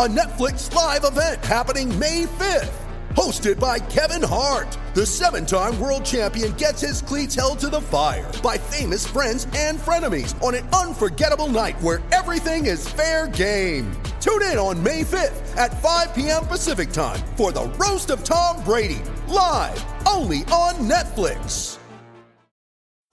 [0.00, 2.72] a Netflix live event happening May 5th.
[3.10, 7.82] Hosted by Kevin Hart, the seven time world champion gets his cleats held to the
[7.82, 13.92] fire by famous friends and frenemies on an unforgettable night where everything is fair game.
[14.22, 16.46] Tune in on May 5th at 5 p.m.
[16.46, 21.76] Pacific time for the Roast of Tom Brady, live only on Netflix.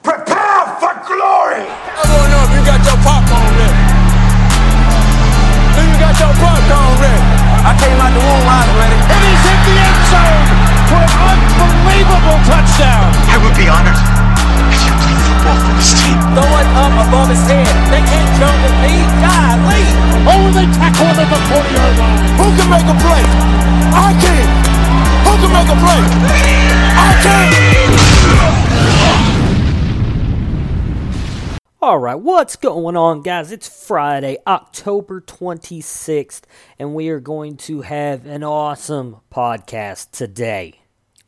[0.03, 1.67] Prepare for glory!
[1.67, 3.46] I wanna know if you got your popcorn
[6.21, 6.25] ready.
[6.25, 7.21] Do you got your popcorn ready?
[7.61, 8.95] I came out the womb, I was ready.
[8.97, 10.45] And he's hit the end zone
[10.89, 13.05] for an unbelievable touchdown.
[13.27, 13.97] I would be honored
[14.73, 16.17] if you played football for this team.
[16.33, 17.67] Throw it up above his head.
[17.91, 19.05] They can't jump at me.
[19.21, 19.85] Golly.
[20.25, 22.19] Oh, they tackle him at the 40 yard line.
[22.39, 23.23] Who can make a play?
[23.93, 24.47] I can.
[25.27, 26.01] Who can make a play?
[26.97, 29.36] I can.
[31.87, 33.49] All right, what's going on, guys?
[33.49, 36.41] It's Friday, October 26th,
[36.77, 40.81] and we are going to have an awesome podcast today.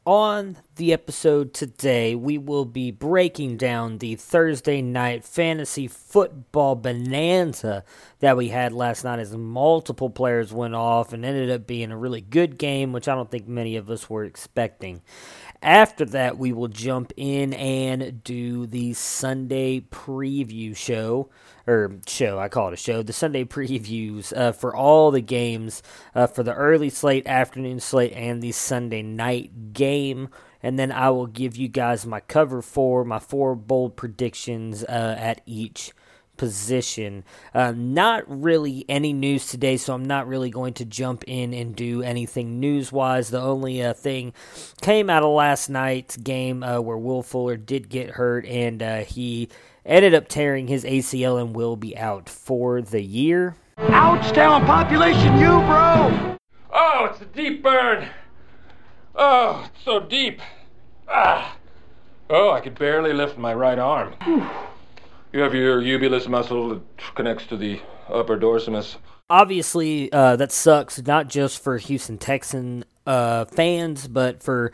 [0.06, 7.86] On the episode today, we will be breaking down the Thursday night fantasy football bonanza
[8.20, 11.98] that we had last night as multiple players went off and ended up being a
[11.98, 15.04] really good game, which I don't think many of us were expecting.
[15.62, 21.30] After that, we will jump in and do the Sunday preview show,
[21.68, 25.84] or show, I call it a show, the Sunday previews uh, for all the games
[26.16, 30.30] uh, for the early slate, afternoon slate, and the Sunday night game.
[30.64, 35.16] And then I will give you guys my cover for my four bold predictions uh,
[35.18, 35.92] at each
[36.40, 37.26] position.
[37.54, 41.76] Uh, not really any news today, so I'm not really going to jump in and
[41.76, 43.30] do anything news wise.
[43.30, 44.34] The only uh, thing
[44.82, 49.00] came out of last night's game uh, where Will Fuller did get hurt and uh,
[49.00, 49.50] he
[49.86, 53.58] ended up tearing his ACL and will be out for the year.
[53.78, 56.38] Ouch down population, you bro.
[56.72, 58.08] Oh, it's a deep burn.
[59.14, 60.40] Oh, it's so deep.
[61.10, 61.58] Ah.
[62.30, 64.14] Oh, I could barely lift my right arm.
[65.32, 66.82] You have your ubulus muscle that
[67.16, 68.98] connects to the upper dorsimus.
[69.30, 74.72] Obviously, uh, that sucks not just for Houston Texan uh, fans, but for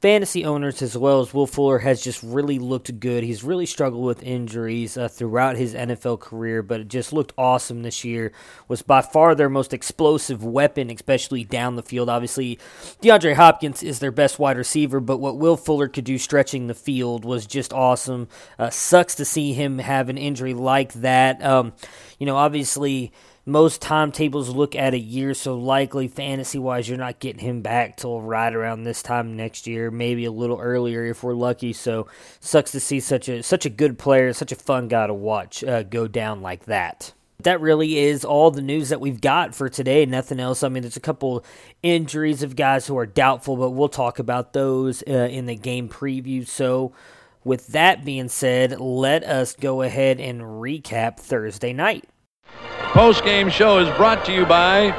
[0.00, 3.24] fantasy owners as well as Will Fuller has just really looked good.
[3.24, 7.82] He's really struggled with injuries uh, throughout his NFL career, but it just looked awesome
[7.82, 8.32] this year.
[8.68, 12.08] Was by far their most explosive weapon, especially down the field.
[12.08, 12.58] Obviously,
[13.02, 16.74] DeAndre Hopkins is their best wide receiver, but what Will Fuller could do stretching the
[16.74, 18.28] field was just awesome.
[18.58, 21.44] Uh, sucks to see him have an injury like that.
[21.44, 21.72] Um,
[22.18, 23.12] you know, obviously
[23.48, 27.96] most timetables look at a year, so likely fantasy wise, you're not getting him back
[27.96, 31.72] till right around this time next year, maybe a little earlier if we're lucky.
[31.72, 32.06] So
[32.40, 35.64] sucks to see such a such a good player, such a fun guy to watch
[35.64, 37.14] uh, go down like that.
[37.42, 40.04] That really is all the news that we've got for today.
[40.04, 40.62] Nothing else.
[40.62, 41.44] I mean, there's a couple
[41.82, 45.88] injuries of guys who are doubtful, but we'll talk about those uh, in the game
[45.88, 46.46] preview.
[46.46, 46.92] So,
[47.44, 52.08] with that being said, let us go ahead and recap Thursday night.
[52.92, 54.90] Post game show is brought to you by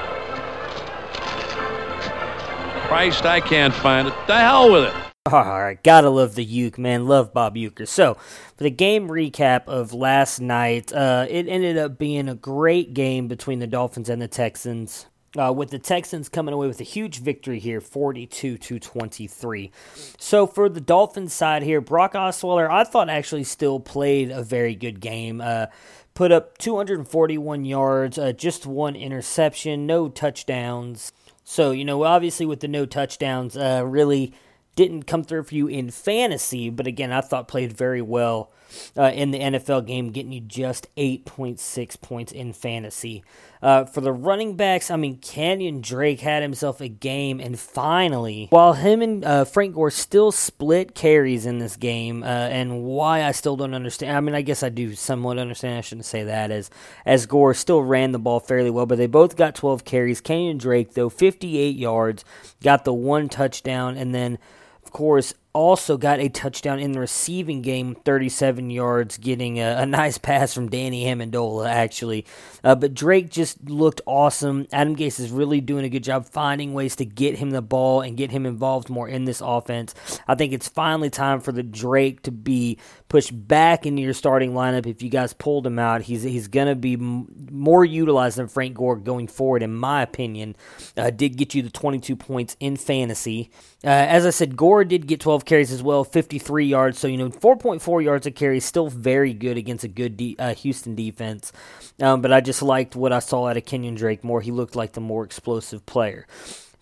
[2.87, 3.25] Christ.
[3.25, 4.13] I can't find it.
[4.27, 4.93] The hell with it.
[5.25, 7.07] All right, gotta love the Uke, man.
[7.07, 7.87] Love Bob Uecker.
[7.87, 12.93] So, for the game recap of last night, uh, it ended up being a great
[12.93, 15.07] game between the Dolphins and the Texans.
[15.37, 19.71] Uh, with the Texans coming away with a huge victory here, 42 to 23.
[20.17, 24.73] So for the Dolphins side here, Brock Osweiler, I thought actually still played a very
[24.73, 25.39] good game.
[25.39, 25.67] Uh,
[26.13, 31.11] put up 241 yards, uh, just one interception, no touchdowns.
[31.43, 34.33] So, you know, obviously with the no touchdowns, uh, really
[34.75, 38.51] didn't come through for you in fantasy, but again, I thought played very well
[38.97, 43.23] uh, in the NFL game, getting you just 8.6 points in fantasy.
[43.61, 48.47] Uh, for the running backs, I mean, Kenyon Drake had himself a game, and finally,
[48.51, 53.23] while him and uh, Frank Gore still split carries in this game, uh, and why
[53.23, 54.15] I still don't understand.
[54.15, 55.77] I mean, I guess I do somewhat understand.
[55.77, 56.69] I shouldn't say that as
[57.05, 60.21] as Gore still ran the ball fairly well, but they both got 12 carries.
[60.21, 62.23] Kenyon Drake though, 58 yards,
[62.63, 64.39] got the one touchdown, and then
[64.85, 69.85] of course, also got a touchdown in the receiving game, 37 yards, getting a, a
[69.85, 72.25] nice pass from Danny Amendola, actually.
[72.63, 74.67] Uh, but Drake just looked awesome.
[74.71, 78.01] Adam Gase is really doing a good job finding ways to get him the ball
[78.01, 79.95] and get him involved more in this offense.
[80.27, 82.77] I think it's finally time for the Drake to be
[83.09, 84.85] pushed back into your starting lineup.
[84.85, 88.47] If you guys pulled him out, he's he's going to be m- more utilized than
[88.47, 90.55] Frank Gore going forward, in my opinion.
[90.95, 93.49] Uh, did get you the 22 points in fantasy.
[93.81, 96.99] Uh, as I said, Gore did get 12 carries as well, 53 yards.
[96.99, 100.53] So, you know, 4.4 yards a carry, still very good against a good de- uh,
[100.55, 101.53] Houston defense.
[102.01, 104.41] Um, but I just liked what I saw out of Kenyon Drake more.
[104.41, 106.27] He looked like the more explosive player.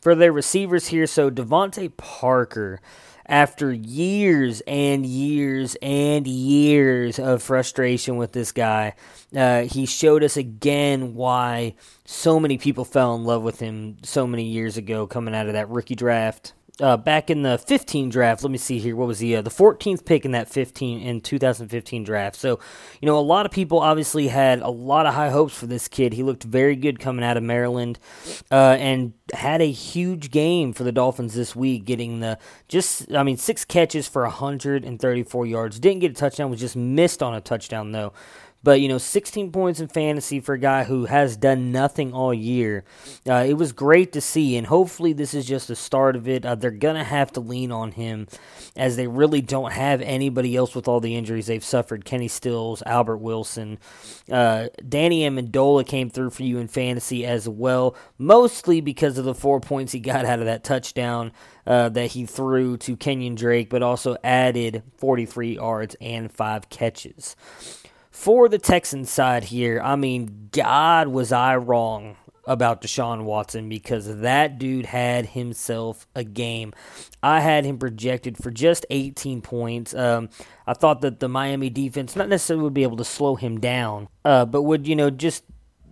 [0.02, 2.82] For their receivers here, so DeVante Parker
[3.28, 8.94] after years and years and years of frustration with this guy,
[9.36, 14.26] uh, he showed us again why so many people fell in love with him so
[14.26, 18.44] many years ago coming out of that rookie draft uh, back in the 15 draft.
[18.44, 18.96] Let me see here.
[18.96, 22.36] What was the uh, the 14th pick in that 15 in 2015 draft?
[22.36, 22.60] So,
[23.02, 25.88] you know, a lot of people obviously had a lot of high hopes for this
[25.88, 26.14] kid.
[26.14, 28.00] He looked very good coming out of Maryland,
[28.52, 32.38] uh, and had a huge game for the Dolphins this week, getting the
[32.68, 35.80] just I mean six catches for 134 yards.
[35.80, 36.50] Didn't get a touchdown.
[36.50, 38.14] Was just missed on a touchdown though.
[38.64, 42.34] But, you know, 16 points in fantasy for a guy who has done nothing all
[42.34, 42.84] year.
[43.28, 46.46] Uh, it was great to see, and hopefully this is just the start of it.
[46.46, 48.28] Uh, they're to have to lean on him
[48.76, 52.06] as they really don't have anybody else with all the injuries they've suffered.
[52.06, 53.80] Kenny Stills, Albert Wilson.
[54.30, 59.36] Uh, Danny Amendola came through for you in fantasy as well, mostly because of the
[59.36, 61.32] four points he got out of that touchdown.
[61.66, 67.36] Uh, that he threw to Kenyon Drake, but also added 43 yards and five catches.
[68.18, 72.18] For the Texans side here, I mean, God, was I wrong
[72.48, 76.74] about Deshaun Watson because that dude had himself a game.
[77.22, 79.94] I had him projected for just 18 points.
[79.94, 80.30] Um,
[80.66, 84.08] I thought that the Miami defense not necessarily would be able to slow him down,
[84.26, 85.44] uh, but would, you know, just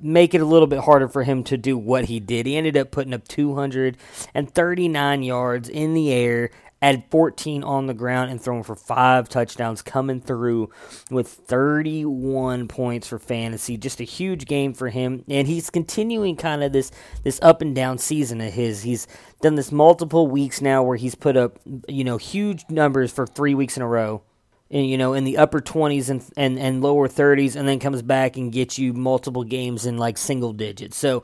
[0.02, 2.48] make it a little bit harder for him to do what he did.
[2.48, 6.50] He ended up putting up 239 yards in the air
[6.86, 10.70] had 14 on the ground and thrown for five touchdowns, coming through
[11.12, 13.78] with 31 points for fantasy.
[13.78, 16.92] Just a huge game for him, and he's continuing kind of this
[17.24, 18.84] this up and down season of his.
[18.84, 19.08] He's
[19.42, 23.56] done this multiple weeks now where he's put up you know huge numbers for three
[23.56, 24.24] weeks in a row
[24.70, 28.36] you know, in the upper 20s and, and, and lower 30s, and then comes back
[28.36, 30.98] and gets you multiple games in like single digits.
[30.98, 31.24] So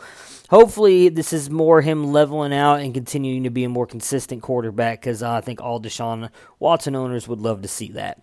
[0.49, 5.01] hopefully, this is more him leveling out and continuing to be a more consistent quarterback
[5.01, 6.29] because I think all Deshaun
[6.59, 8.21] Watson owners would love to see that.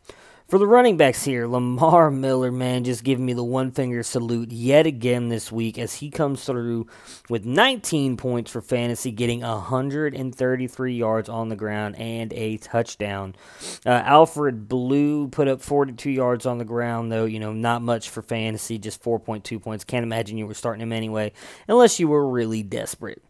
[0.49, 4.50] For the running backs here, Lamar Miller, man, just giving me the one finger salute
[4.50, 6.87] yet again this week as he comes through
[7.29, 13.37] with 19 points for fantasy, getting 133 yards on the ground and a touchdown.
[13.85, 18.09] Uh, Alfred Blue put up 42 yards on the ground, though, you know, not much
[18.09, 19.85] for fantasy, just 4.2 points.
[19.85, 21.31] Can't imagine you were starting him anyway,
[21.69, 23.23] unless you were really desperate.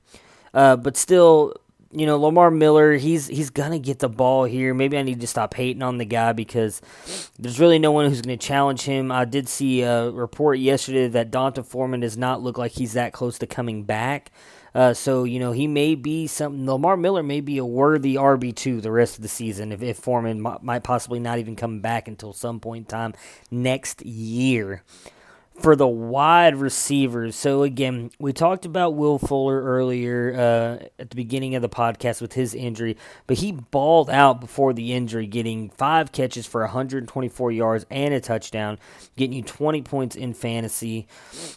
[0.54, 1.52] Uh, but still,
[1.90, 4.74] you know, Lamar Miller, he's he's gonna get the ball here.
[4.74, 6.82] Maybe I need to stop hating on the guy because
[7.38, 9.10] there's really no one who's gonna challenge him.
[9.10, 13.12] I did see a report yesterday that D'Onta Foreman does not look like he's that
[13.12, 14.30] close to coming back.
[14.74, 16.66] Uh, so you know he may be something.
[16.66, 19.96] Lamar Miller may be a worthy RB two the rest of the season if, if
[19.96, 23.14] Foreman m- might possibly not even come back until some point in time
[23.50, 24.82] next year
[25.58, 27.34] for the wide receivers.
[27.34, 32.20] So again, we talked about Will Fuller earlier uh, at the beginning of the podcast
[32.20, 32.96] with his injury,
[33.26, 38.20] but he balled out before the injury, getting five catches for 124 yards and a
[38.20, 38.78] touchdown,
[39.16, 41.08] getting you 20 points in fantasy.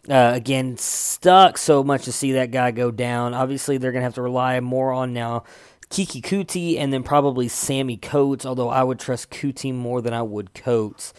[0.10, 3.34] Uh, again, stuck so much to see that guy go down.
[3.34, 5.44] Obviously, they're gonna have to rely more on now
[5.92, 10.22] Keke Coutee, and then probably Sammy Coates, although I would trust Coutee more than I
[10.22, 11.14] would Coates.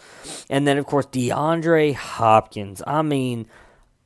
[0.49, 2.81] And then, of course, DeAndre Hopkins.
[2.87, 3.45] I mean,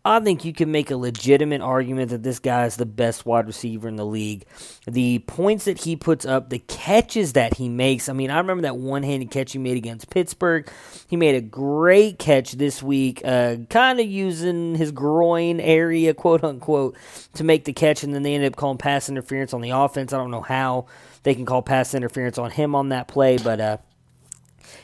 [0.08, 3.46] I think you can make a legitimate argument that this guy is the best wide
[3.46, 4.46] receiver in the league.
[4.88, 8.08] The points that he puts up, the catches that he makes.
[8.08, 10.70] I mean, I remember that one handed catch he made against Pittsburgh.
[11.08, 16.42] He made a great catch this week, uh, kind of using his groin area, quote
[16.42, 16.96] unquote,
[17.34, 20.14] to make the catch, and then they ended up calling pass interference on the offense.
[20.14, 20.86] I don't know how
[21.24, 23.78] they can call pass interference on him on that play, but uh,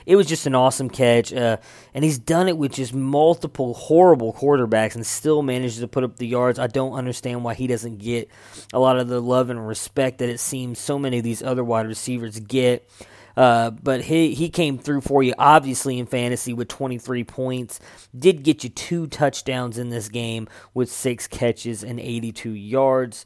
[0.05, 1.33] it was just an awesome catch.
[1.33, 1.57] Uh,
[1.93, 6.17] and he's done it with just multiple horrible quarterbacks and still manages to put up
[6.17, 6.59] the yards.
[6.59, 8.29] I don't understand why he doesn't get
[8.73, 11.63] a lot of the love and respect that it seems so many of these other
[11.63, 12.89] wide receivers get.
[13.35, 17.79] Uh, but he he came through for you, obviously in fantasy with 23 points.
[18.17, 23.25] Did get you two touchdowns in this game with six catches and 82 yards.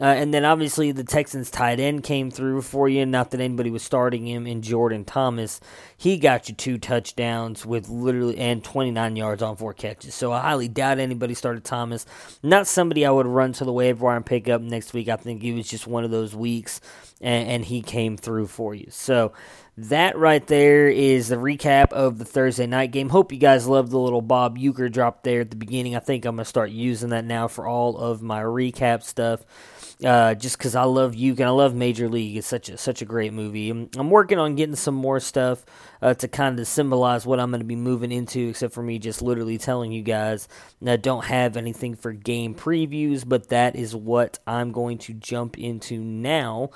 [0.00, 3.04] Uh, and then obviously the Texans tight end came through for you.
[3.04, 5.60] Not that anybody was starting him in Jordan Thomas.
[5.96, 10.14] He got you two touchdowns with literally and 29 yards on four catches.
[10.14, 12.06] So I highly doubt anybody started Thomas.
[12.42, 15.08] Not somebody I would run to the waiver wire and pick up next week.
[15.08, 16.80] I think it was just one of those weeks,
[17.22, 18.86] and, and he came through for you.
[18.90, 19.32] So
[19.76, 23.08] that right there is the recap of the Thursday night game.
[23.08, 25.96] Hope you guys loved the little Bob Uecker drop there at the beginning.
[25.96, 29.46] I think I'm going to start using that now for all of my recap stuff.
[30.04, 32.36] Uh, just because I love Uke and I love Major League.
[32.36, 33.70] It's such a such a great movie.
[33.70, 35.64] I'm, I'm working on getting some more stuff
[36.00, 38.98] uh, to kind of symbolize what I'm going to be moving into, except for me
[38.98, 40.48] just literally telling you guys
[40.84, 45.56] I don't have anything for game previews, but that is what I'm going to jump
[45.56, 46.70] into now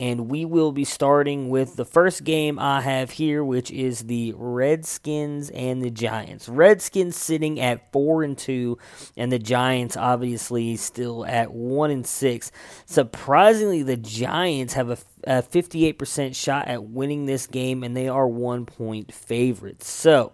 [0.00, 4.34] and we will be starting with the first game I have here, which is the
[4.36, 6.48] Redskins and the Giants.
[6.48, 8.78] Redskins sitting at four and two,
[9.16, 12.50] and the Giants obviously still at one and six.
[12.86, 18.26] Surprisingly, the Giants have a, a 58% shot at winning this game, and they are
[18.26, 19.88] one point favorites.
[19.88, 20.32] So,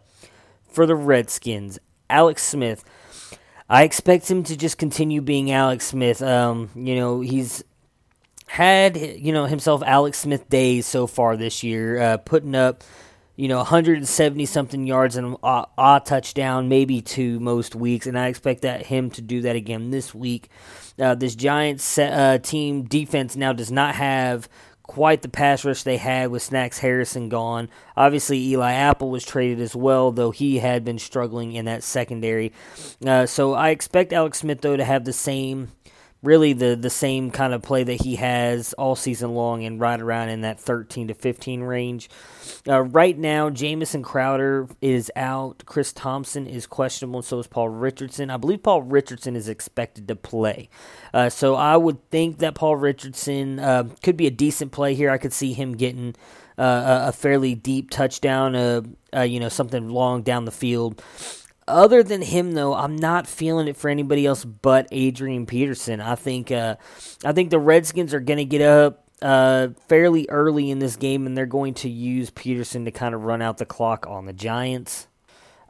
[0.70, 2.84] for the Redskins, Alex Smith.
[3.68, 6.20] I expect him to just continue being Alex Smith.
[6.22, 7.62] Um, you know, he's
[8.50, 12.82] had you know himself Alex Smith days so far this year, uh, putting up
[13.36, 18.62] you know 170 something yards and a, touchdown, maybe two most weeks, and I expect
[18.62, 20.48] that him to do that again this week.
[20.98, 24.48] Uh, this Giants uh, team defense now does not have
[24.82, 27.68] quite the pass rush they had with Snacks Harrison gone.
[27.96, 32.52] Obviously, Eli Apple was traded as well, though he had been struggling in that secondary.
[33.06, 35.70] Uh, so I expect Alex Smith though to have the same
[36.22, 40.00] really the the same kind of play that he has all season long and right
[40.00, 42.10] around in that 13 to 15 range.
[42.68, 45.62] Uh, right now, Jamison Crowder is out.
[45.66, 48.30] Chris Thompson is questionable, and so is Paul Richardson.
[48.30, 50.68] I believe Paul Richardson is expected to play.
[51.14, 55.10] Uh, so I would think that Paul Richardson uh, could be a decent play here.
[55.10, 56.14] I could see him getting
[56.58, 58.82] uh, a fairly deep touchdown, uh,
[59.16, 61.02] uh, you know, something long down the field.
[61.70, 66.00] Other than him, though, I'm not feeling it for anybody else but Adrian Peterson.
[66.00, 66.76] I think uh,
[67.24, 71.26] I think the Redskins are going to get up uh, fairly early in this game,
[71.26, 74.32] and they're going to use Peterson to kind of run out the clock on the
[74.32, 75.06] Giants.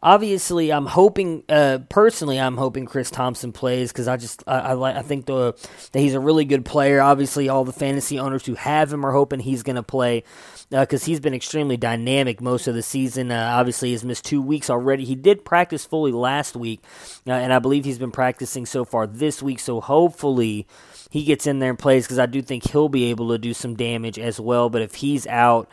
[0.03, 2.41] Obviously, I'm hoping uh, personally.
[2.41, 5.53] I'm hoping Chris Thompson plays because I just I, I, I think the,
[5.93, 7.03] that he's a really good player.
[7.03, 10.25] Obviously, all the fantasy owners who have him are hoping he's going to play
[10.71, 13.33] because uh, he's been extremely dynamic most of the season.
[13.33, 15.05] Uh, obviously, he's missed two weeks already.
[15.05, 16.81] He did practice fully last week,
[17.27, 19.59] uh, and I believe he's been practicing so far this week.
[19.59, 20.67] So hopefully,
[21.11, 23.53] he gets in there and plays because I do think he'll be able to do
[23.53, 24.71] some damage as well.
[24.71, 25.69] But if he's out,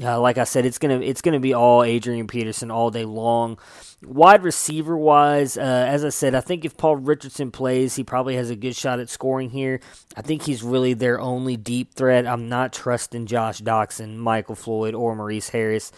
[0.00, 3.58] uh, like I said, it's gonna it's gonna be all Adrian Peterson all day long.
[4.04, 8.34] Wide receiver wise, uh, as I said, I think if Paul Richardson plays, he probably
[8.34, 9.80] has a good shot at scoring here.
[10.16, 12.26] I think he's really their only deep threat.
[12.26, 15.92] I'm not trusting Josh Doctson, Michael Floyd, or Maurice Harris.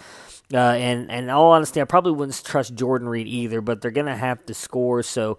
[0.53, 3.63] Uh, and and all honesty, I probably wouldn't trust Jordan Reed either.
[3.63, 5.39] But they're gonna have to score, so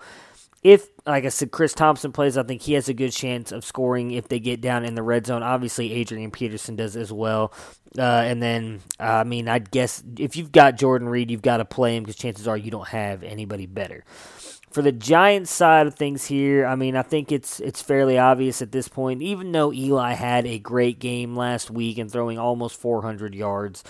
[0.65, 3.63] if, like I said, Chris Thompson plays, I think he has a good chance of
[3.63, 5.43] scoring if they get down in the red zone.
[5.43, 7.53] Obviously, Adrian Peterson does as well.
[7.95, 11.57] Uh, and then, uh, I mean, I'd guess if you've got Jordan Reed, you've got
[11.57, 14.05] to play him because chances are you don't have anybody better.
[14.71, 18.63] For the Giants side of things here, I mean, I think it's it's fairly obvious
[18.63, 19.21] at this point.
[19.21, 23.83] Even though Eli had a great game last week and throwing almost 400 yards,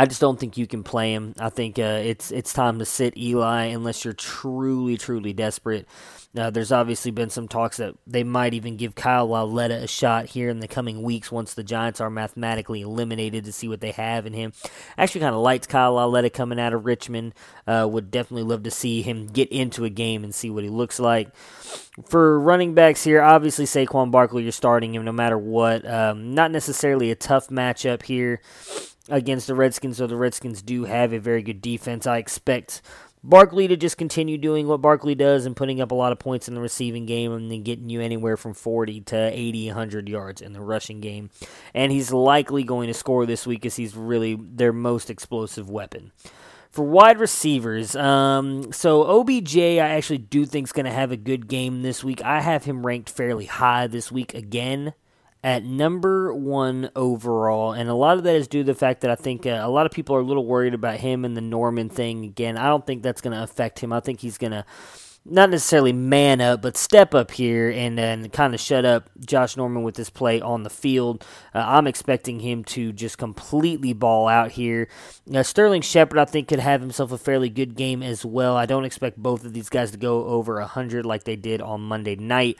[0.00, 1.34] I just don't think you can play him.
[1.38, 5.86] I think uh, it's it's time to sit Eli unless you're truly truly desperate.
[6.34, 10.24] Uh, there's obviously been some talks that they might even give Kyle Lauletta a shot
[10.24, 13.90] here in the coming weeks once the Giants are mathematically eliminated to see what they
[13.90, 14.54] have in him.
[14.96, 17.34] Actually, kind of liked Kyle Lauletta coming out of Richmond.
[17.66, 20.70] Uh, would definitely love to see him get into a game and see what he
[20.70, 21.28] looks like.
[22.08, 25.86] For running backs here, obviously Saquon Barkley, you're starting him no matter what.
[25.86, 28.40] Um, not necessarily a tough matchup here
[29.10, 32.06] against the Redskins, so the Redskins do have a very good defense.
[32.06, 32.82] I expect
[33.22, 36.48] Barkley to just continue doing what Barkley does and putting up a lot of points
[36.48, 40.40] in the receiving game and then getting you anywhere from 40 to 80, 100 yards
[40.40, 41.28] in the rushing game.
[41.74, 46.12] And he's likely going to score this week as he's really their most explosive weapon.
[46.70, 51.16] For wide receivers, um, so OBJ, I actually do think is going to have a
[51.16, 52.22] good game this week.
[52.22, 54.94] I have him ranked fairly high this week again
[55.42, 59.10] at number one overall, and a lot of that is due to the fact that
[59.10, 61.40] I think uh, a lot of people are a little worried about him and the
[61.40, 62.24] Norman thing.
[62.24, 63.92] Again, I don't think that's going to affect him.
[63.92, 64.64] I think he's going to
[65.26, 69.54] not necessarily man up, but step up here and then kind of shut up Josh
[69.56, 71.26] Norman with this play on the field.
[71.54, 74.88] Uh, I'm expecting him to just completely ball out here.
[75.26, 78.56] Now, Sterling Shepard, I think, could have himself a fairly good game as well.
[78.56, 81.82] I don't expect both of these guys to go over 100 like they did on
[81.82, 82.56] Monday night,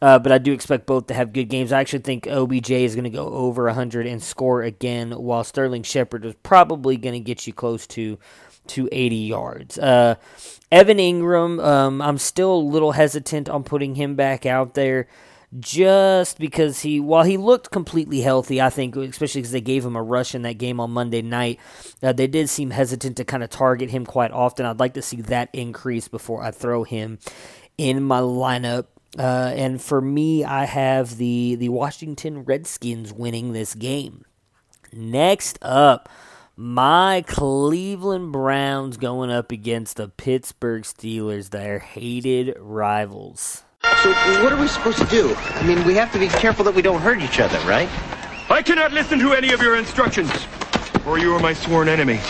[0.00, 1.70] uh, but I do expect both to have good games.
[1.72, 5.84] I actually think OBJ is going to go over 100 and score again, while Sterling
[5.84, 8.18] Shepard is probably going to get you close to
[8.68, 9.78] to 80 yards.
[9.78, 10.16] Uh,
[10.70, 15.08] Evan Engram, um, I'm still a little hesitant on putting him back out there
[15.58, 19.96] just because he, while he looked completely healthy, I think, especially because they gave him
[19.96, 21.60] a rush in that game on Monday night,
[22.02, 24.64] uh, they did seem hesitant to kind of target him quite often.
[24.64, 27.18] I'd like to see that increase before I throw him
[27.76, 28.86] in my lineup.
[29.18, 34.24] Uh, and for me, I have the the Washington Redskins winning this game.
[34.90, 36.08] Next up,
[36.56, 43.62] my Cleveland Browns going up against the Pittsburgh Steelers, their hated rivals.
[44.02, 45.34] So, what are we supposed to do?
[45.34, 47.88] I mean, we have to be careful that we don't hurt each other, right?
[48.50, 50.30] I cannot listen to any of your instructions,
[51.04, 52.20] for you are my sworn enemy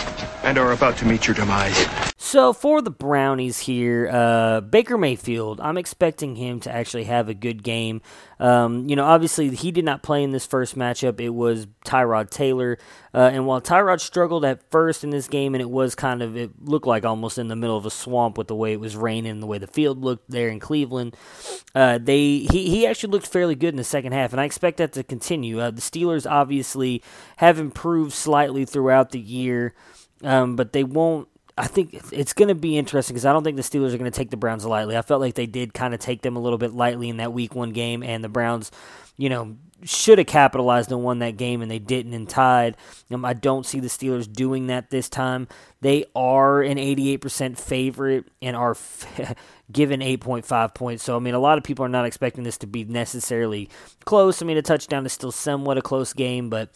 [0.43, 2.12] and are about to meet your demise.
[2.33, 7.35] So for the Brownies here, uh, Baker Mayfield, I'm expecting him to actually have a
[7.35, 8.01] good game.
[8.39, 11.21] Um, you know, obviously he did not play in this first matchup.
[11.21, 12.79] It was Tyrod Taylor,
[13.13, 16.35] uh, and while Tyrod struggled at first in this game, and it was kind of
[16.35, 18.95] it looked like almost in the middle of a swamp with the way it was
[18.95, 21.15] raining, and the way the field looked there in Cleveland.
[21.75, 24.77] Uh, they he he actually looked fairly good in the second half, and I expect
[24.77, 25.59] that to continue.
[25.59, 27.03] Uh, the Steelers obviously
[27.37, 29.75] have improved slightly throughout the year
[30.23, 31.27] um, but they won't.
[31.57, 34.11] I think it's going to be interesting because I don't think the Steelers are going
[34.11, 34.97] to take the Browns lightly.
[34.97, 37.31] I felt like they did kind of take them a little bit lightly in that
[37.31, 38.71] Week One game, and the Browns,
[39.17, 42.75] you know, should have capitalized and won that game, and they didn't and tied.
[43.11, 45.47] Um, I don't see the Steelers doing that this time.
[45.81, 49.35] They are an 88% favorite and are f-
[49.71, 51.03] given 8.5 points.
[51.03, 53.69] So, I mean, a lot of people are not expecting this to be necessarily
[54.05, 54.41] close.
[54.41, 56.69] I mean, a touchdown is still somewhat a close game, but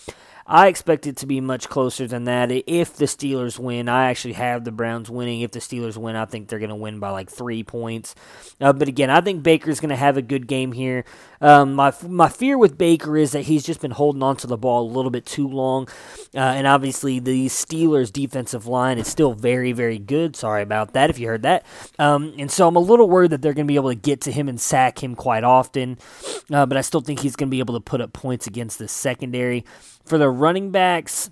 [0.49, 2.49] I expect it to be much closer than that.
[2.51, 5.41] If the Steelers win, I actually have the Browns winning.
[5.41, 8.15] If the Steelers win, I think they're going to win by like three points.
[8.61, 11.03] Uh, but again, I think Baker's going to have a good game here.
[11.41, 14.57] Um, my my fear with Baker is that he's just been holding on to the
[14.57, 15.87] ball a little bit too long,
[16.33, 20.35] uh, and obviously the Steelers' defensive line is still very very good.
[20.35, 21.65] Sorry about that if you heard that.
[21.99, 24.21] Um, and so I'm a little worried that they're going to be able to get
[24.21, 25.97] to him and sack him quite often,
[26.51, 28.79] uh, but I still think he's going to be able to put up points against
[28.79, 29.65] the secondary.
[30.07, 31.29] For the running backs,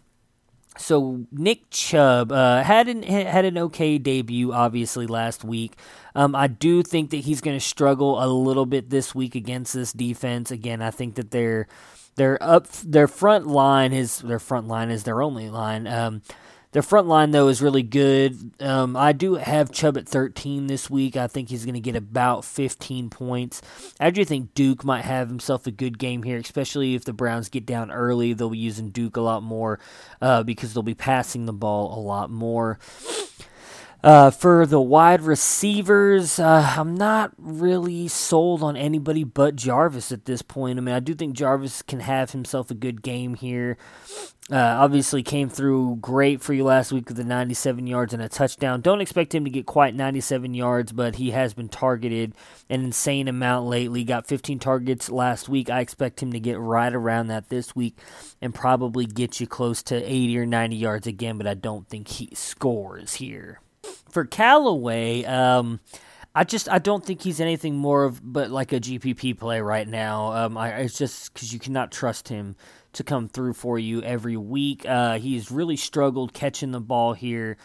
[0.78, 5.78] so Nick Chubb uh, had an had an okay debut, obviously last week.
[6.14, 9.74] Um, I do think that he's going to struggle a little bit this week against
[9.74, 10.52] this defense.
[10.52, 11.68] Again, I think that their
[12.16, 15.88] their up their front line is their front line is their only line.
[15.88, 16.22] Um,
[16.76, 18.52] their front line, though, is really good.
[18.60, 21.16] Um, I do have Chubb at 13 this week.
[21.16, 23.62] I think he's going to get about 15 points.
[23.98, 27.48] I do think Duke might have himself a good game here, especially if the Browns
[27.48, 28.34] get down early.
[28.34, 29.80] They'll be using Duke a lot more
[30.22, 32.78] uh, because they'll be passing the ball a lot more.
[34.06, 40.26] Uh, for the wide receivers, uh, I'm not really sold on anybody but Jarvis at
[40.26, 40.78] this point.
[40.78, 43.80] I mean, I do think Jarvis can have himself a good game here.
[44.52, 48.30] Uh, obviously, came through great for you last week with the 97 yards and a
[48.30, 48.82] touchdown.
[48.82, 52.36] Don't expect him to get quite 97 yards, but he has been targeted
[52.70, 54.04] an insane amount lately.
[54.04, 55.72] Got 15 targets last week.
[55.72, 57.98] I expect him to get right around that this week
[58.40, 62.08] and probably get you close to 80 or 90 yards again, but I don't think
[62.08, 63.62] he scores here
[64.10, 65.80] for Callaway, um,
[66.34, 69.88] I just I don't think he's anything more of but like a GPP play right
[69.88, 70.34] now.
[70.34, 72.58] Um, I, it's just because you cannot trust him
[72.94, 74.86] to come through for you every week.
[74.86, 77.58] Uh, he's really struggled catching the ball here.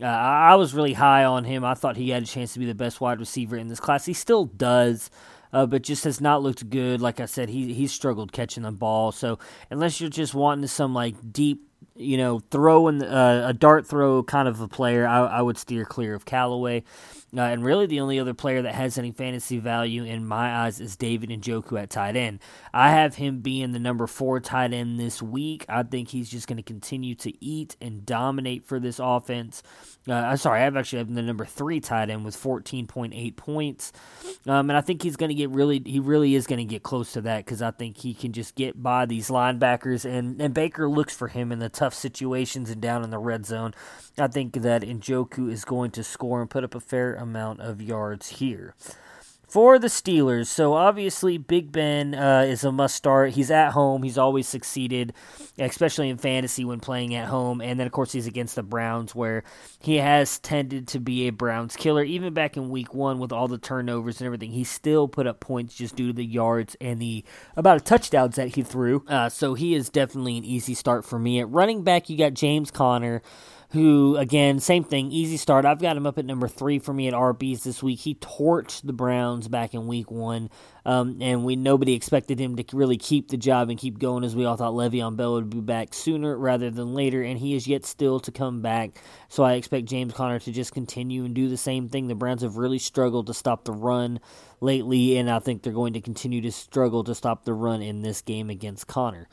[0.00, 1.64] Uh, I was really high on him.
[1.64, 4.04] I thought he had a chance to be the best wide receiver in this class.
[4.04, 5.10] He still does.
[5.52, 7.00] Uh, but just has not looked good.
[7.00, 9.10] Like I said, he he's struggled catching the ball.
[9.10, 11.69] So unless you're just wanting some like deep
[12.00, 15.84] you know, throwing uh, a dart throw kind of a player, I, I would steer
[15.84, 16.84] clear of Callaway.
[17.36, 20.80] Uh, and really, the only other player that has any fantasy value in my eyes
[20.80, 22.40] is David Njoku at tight end.
[22.74, 25.64] I have him being the number four tight end this week.
[25.68, 29.62] I think he's just going to continue to eat and dominate for this offense.
[30.08, 33.92] Uh, I'm sorry, I've actually have the number three tight end with 14.8 points,
[34.46, 36.82] um, and I think he's going to get really, he really is going to get
[36.82, 40.54] close to that because I think he can just get by these linebackers, and and
[40.54, 43.74] Baker looks for him in the tough situations and down in the red zone.
[44.16, 47.82] I think that Njoku is going to score and put up a fair amount of
[47.82, 48.74] yards here.
[49.50, 53.32] For the Steelers, so obviously Big Ben uh, is a must start.
[53.32, 54.02] He's at home.
[54.02, 55.12] He's always succeeded,
[55.58, 57.60] especially in fantasy when playing at home.
[57.60, 59.42] And then, of course, he's against the Browns, where
[59.80, 62.04] he has tended to be a Browns killer.
[62.04, 65.40] Even back in week one with all the turnovers and everything, he still put up
[65.40, 67.24] points just due to the yards and the
[67.56, 69.04] about of touchdowns that he threw.
[69.08, 71.40] Uh, so he is definitely an easy start for me.
[71.40, 73.20] At running back, you got James Conner
[73.70, 77.08] who again same thing easy start i've got him up at number three for me
[77.08, 80.50] at rbs this week he torched the browns back in week one
[80.84, 84.34] um, and we nobody expected him to really keep the job and keep going as
[84.34, 87.66] we all thought Le'Veon Bell would be back sooner rather than later, and he is
[87.66, 89.00] yet still to come back.
[89.28, 92.08] So I expect James Conner to just continue and do the same thing.
[92.08, 94.20] The Browns have really struggled to stop the run
[94.60, 98.02] lately, and I think they're going to continue to struggle to stop the run in
[98.02, 99.28] this game against Conner.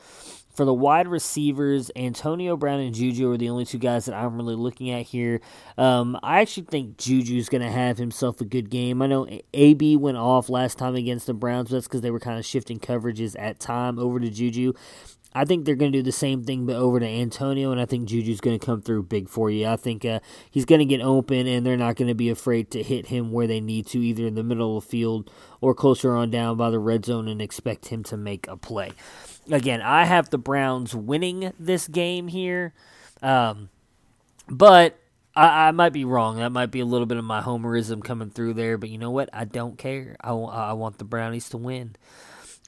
[0.58, 4.36] For the wide receivers, Antonio Brown and Juju are the only two guys that I'm
[4.36, 5.40] really looking at here.
[5.76, 9.00] Um, I actually think Juju's going to have himself a good game.
[9.00, 12.18] I know AB went off last time against the Browns, but that's because they were
[12.18, 14.72] kind of shifting coverages at time over to Juju.
[15.32, 17.86] I think they're going to do the same thing, but over to Antonio, and I
[17.86, 19.68] think Juju's going to come through big for you.
[19.68, 20.18] I think uh,
[20.50, 23.30] he's going to get open, and they're not going to be afraid to hit him
[23.30, 26.56] where they need to, either in the middle of the field or closer on down
[26.56, 28.90] by the red zone, and expect him to make a play
[29.50, 32.74] again, I have the Browns winning this game here,
[33.22, 33.68] um,
[34.48, 34.98] but
[35.34, 36.36] I, I, might be wrong.
[36.38, 38.78] That might be a little bit of my homerism coming through there.
[38.78, 39.30] But you know what?
[39.32, 40.16] I don't care.
[40.20, 41.96] I, I want the Brownies to win.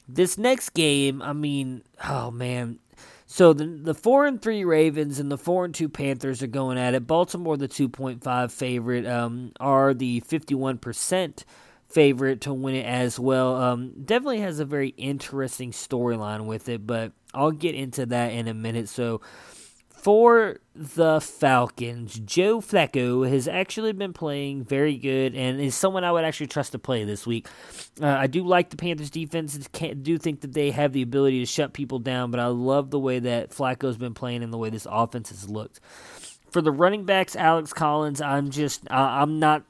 [0.08, 2.78] This next game, I mean, oh man.
[3.26, 6.78] So the the four and three Ravens and the four and two Panthers are going
[6.78, 7.06] at it.
[7.06, 11.44] Baltimore, the two point five favorite, um, are the fifty one percent
[11.90, 13.56] favorite to win it as well.
[13.56, 18.48] Um, definitely has a very interesting storyline with it, but I'll get into that in
[18.48, 18.88] a minute.
[18.88, 19.20] So,
[19.88, 26.12] for the Falcons, Joe Flacco has actually been playing very good and is someone I
[26.12, 27.48] would actually trust to play this week.
[28.00, 29.58] Uh, I do like the Panthers defense.
[29.58, 32.98] Do think that they have the ability to shut people down, but I love the
[32.98, 35.80] way that Flacco's been playing and the way this offense has looked.
[36.50, 39.64] For the running backs, Alex Collins, I'm just uh, I'm not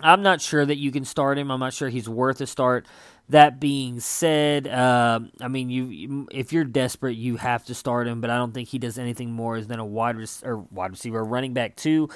[0.00, 1.50] I'm not sure that you can start him.
[1.50, 2.86] I'm not sure he's worth a start.
[3.28, 8.20] That being said, uh, I mean, you if you're desperate, you have to start him.
[8.20, 11.24] But I don't think he does anything more than a wide res- or wide receiver,
[11.24, 12.08] running back too.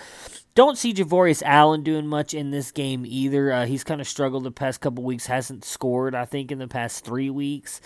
[0.55, 3.53] Don't see Javorius Allen doing much in this game either.
[3.53, 5.27] Uh, he's kind of struggled the past couple weeks.
[5.27, 7.81] Hasn't scored, I think, in the past three weeks.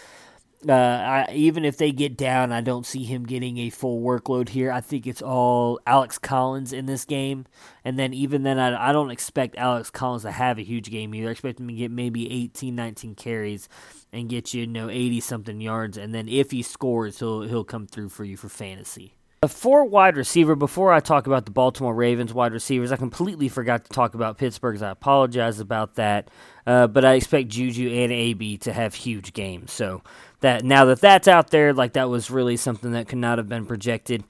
[0.68, 4.48] Uh, I, even if they get down, I don't see him getting a full workload
[4.48, 4.72] here.
[4.72, 7.46] I think it's all Alex Collins in this game.
[7.84, 11.14] And then, even then, I, I don't expect Alex Collins to have a huge game
[11.14, 11.28] either.
[11.28, 13.68] I expect him to get maybe 18, 19 carries
[14.12, 15.96] and get you, you know, 80 something yards.
[15.98, 19.14] And then, if he scores, he'll, he'll come through for you for fantasy.
[19.48, 23.84] For wide receiver, before I talk about the Baltimore Ravens wide receivers, I completely forgot
[23.84, 24.82] to talk about Pittsburgh's.
[24.82, 26.28] I apologize about that.
[26.66, 29.72] Uh, but I expect Juju and AB to have huge games.
[29.72, 30.02] So
[30.40, 33.48] that now that that's out there, like that was really something that could not have
[33.48, 34.24] been projected.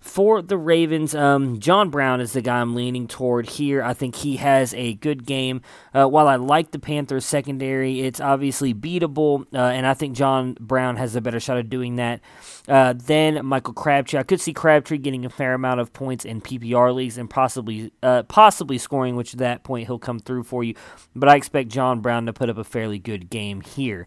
[0.00, 3.82] For the Ravens, um, John Brown is the guy I'm leaning toward here.
[3.82, 5.60] I think he has a good game.
[5.94, 10.56] Uh, while I like the Panthers secondary, it's obviously beatable, uh, and I think John
[10.58, 12.22] Brown has a better shot of doing that
[12.66, 14.18] uh, than Michael Crabtree.
[14.18, 17.92] I could see Crabtree getting a fair amount of points in PPR leagues and possibly
[18.02, 20.74] uh, possibly scoring, which at that point he'll come through for you.
[21.14, 24.06] But I expect John Brown to put up a fairly good game here.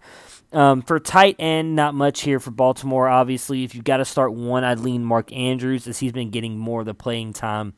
[0.53, 3.09] Um, for tight end, not much here for Baltimore.
[3.09, 6.57] Obviously, if you've got to start one, I'd lean Mark Andrews as he's been getting
[6.59, 7.73] more of the playing time,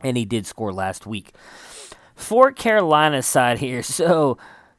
[0.00, 1.32] and he did score last week.
[2.14, 4.38] For Carolina's side here, so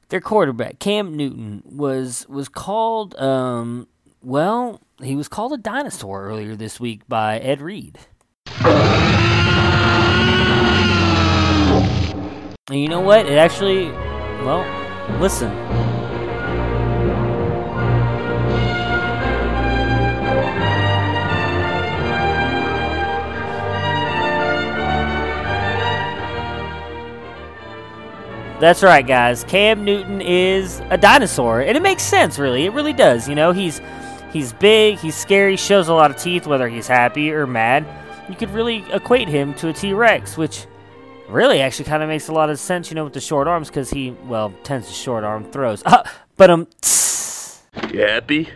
[0.09, 3.87] their quarterback Cam Newton was was called um,
[4.25, 7.99] well, he was called a dinosaur earlier this week by Ed Reed.
[12.67, 13.27] And you know what?
[13.27, 13.91] It actually,
[14.43, 14.65] well,
[15.19, 15.51] listen.
[28.59, 29.43] That's right, guys.
[29.43, 32.65] Cam Newton is a dinosaur, and it makes sense, really.
[32.65, 33.27] It really does.
[33.27, 33.81] You know, he's
[34.31, 37.85] he's big, he's scary, shows a lot of teeth, whether he's happy or mad.
[38.29, 40.67] You could really equate him to a T Rex, which
[41.27, 43.67] really actually kind of makes a lot of sense, you know, with the short arms,
[43.67, 45.83] because he, well, tends to short arm throws.
[45.85, 46.03] Uh,
[46.37, 47.61] but um, Tss.
[47.91, 48.49] you happy?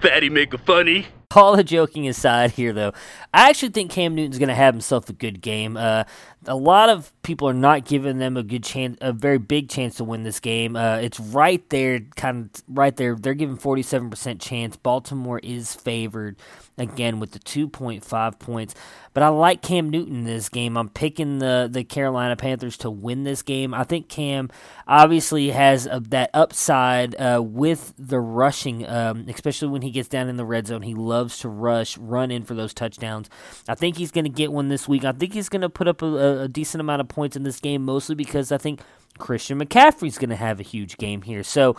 [0.00, 1.06] Fatty make a funny?
[1.34, 2.92] All the joking aside here, though,
[3.32, 5.76] I actually think Cam Newton's going to have himself a good game.
[5.76, 6.04] Uh,
[6.48, 9.96] a lot of people are not giving them a good chance, a very big chance
[9.96, 10.74] to win this game.
[10.76, 13.14] Uh, it's right there, kind of right there.
[13.14, 14.76] They're giving 47% chance.
[14.76, 16.36] Baltimore is favored
[16.78, 18.74] again with the 2.5 points.
[19.12, 20.76] But I like Cam Newton in this game.
[20.76, 23.74] I'm picking the, the Carolina Panthers to win this game.
[23.74, 24.48] I think Cam
[24.86, 30.28] obviously has a, that upside uh, with the rushing, um, especially when he gets down
[30.28, 30.82] in the red zone.
[30.82, 33.28] He loves to rush, run in for those touchdowns.
[33.68, 35.04] I think he's going to get one this week.
[35.04, 37.58] I think he's going to put up a, a decent amount of points in this
[37.58, 38.80] game, mostly because I think
[39.18, 41.42] Christian McCaffrey's going to have a huge game here.
[41.42, 41.76] So,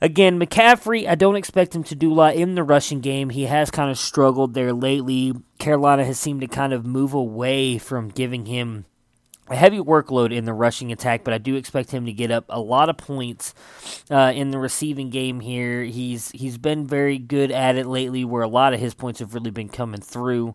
[0.00, 3.30] Again, McCaffrey, I don't expect him to do a lot in the rushing game.
[3.30, 5.32] He has kind of struggled there lately.
[5.58, 8.84] Carolina has seemed to kind of move away from giving him
[9.48, 12.46] a heavy workload in the rushing attack, but I do expect him to get up
[12.48, 13.54] a lot of points
[14.10, 15.84] uh, in the receiving game here.
[15.84, 19.34] He's he's been very good at it lately, where a lot of his points have
[19.34, 20.54] really been coming through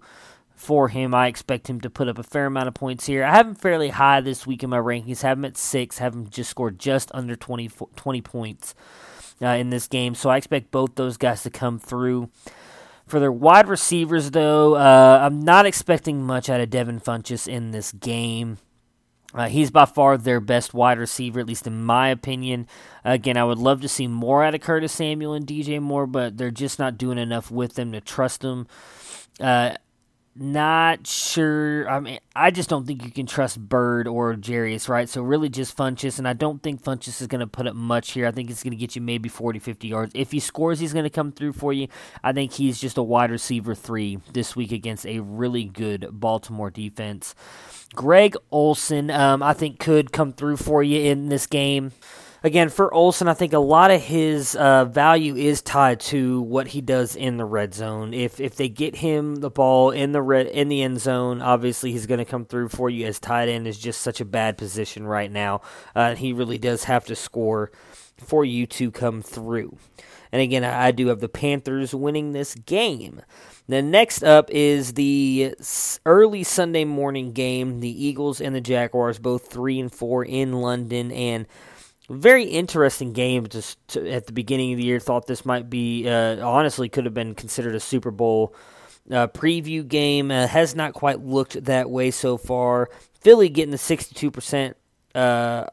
[0.61, 1.13] for him.
[1.13, 3.23] I expect him to put up a fair amount of points here.
[3.23, 5.23] I have him fairly high this week in my rankings.
[5.23, 5.97] Have him at six.
[5.97, 8.75] Have him just scored just under 20, 20 points
[9.41, 10.13] uh, in this game.
[10.13, 12.29] So I expect both those guys to come through.
[13.07, 17.71] For their wide receivers, though, uh, I'm not expecting much out of Devin Funchess in
[17.71, 18.59] this game.
[19.33, 22.67] Uh, he's by far their best wide receiver, at least in my opinion.
[23.03, 26.37] Again, I would love to see more out of Curtis Samuel and DJ Moore, but
[26.37, 28.67] they're just not doing enough with them to trust them.
[29.39, 29.75] Uh,
[30.35, 31.89] not sure.
[31.89, 35.09] I mean, I just don't think you can trust Byrd or Jarius, right?
[35.09, 38.11] So really just Funchess, and I don't think Funchess is going to put up much
[38.11, 38.25] here.
[38.25, 40.11] I think it's going to get you maybe 40, 50 yards.
[40.15, 41.87] If he scores, he's going to come through for you.
[42.23, 46.69] I think he's just a wide receiver three this week against a really good Baltimore
[46.71, 47.35] defense.
[47.93, 51.91] Greg Olsen, um, I think, could come through for you in this game
[52.43, 56.67] again, for Olsen, I think a lot of his uh, value is tied to what
[56.67, 58.13] he does in the red zone.
[58.13, 61.91] If if they get him the ball in the red in the end zone, obviously
[61.91, 63.05] he's going to come through for you.
[63.05, 65.61] As tight end is just such a bad position right now.
[65.95, 67.71] Uh, he really does have to score
[68.17, 69.77] for you to come through.
[70.31, 73.21] And again, I do have the Panthers winning this game.
[73.67, 75.55] Then next up is the
[76.05, 77.81] early Sunday morning game.
[77.81, 81.47] The Eagles and the Jaguars, both three and four in London, and
[82.11, 84.99] very interesting game just to, at the beginning of the year.
[84.99, 88.55] Thought this might be, uh, honestly, could have been considered a Super Bowl
[89.09, 90.31] uh, preview game.
[90.31, 92.89] Uh, has not quite looked that way so far.
[93.19, 94.73] Philly getting the 62%
[95.13, 95.65] uh,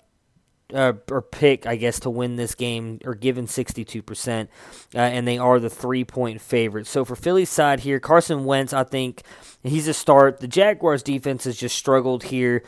[0.72, 4.48] uh, or pick, I guess, to win this game, or given 62%,
[4.94, 6.86] uh, and they are the three point favorite.
[6.86, 9.22] So for Philly's side here, Carson Wentz, I think
[9.62, 10.40] he's a start.
[10.40, 12.62] The Jaguars defense has just struggled here.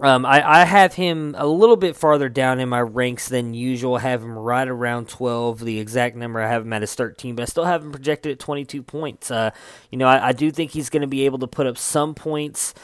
[0.00, 3.96] Um, I, I have him a little bit farther down in my ranks than usual.
[3.96, 5.60] I have him right around 12.
[5.60, 8.30] The exact number I have him at is 13, but I still have him projected
[8.30, 9.30] at 22 points.
[9.30, 9.50] Uh,
[9.90, 12.14] you know, I, I do think he's going to be able to put up some
[12.14, 12.74] points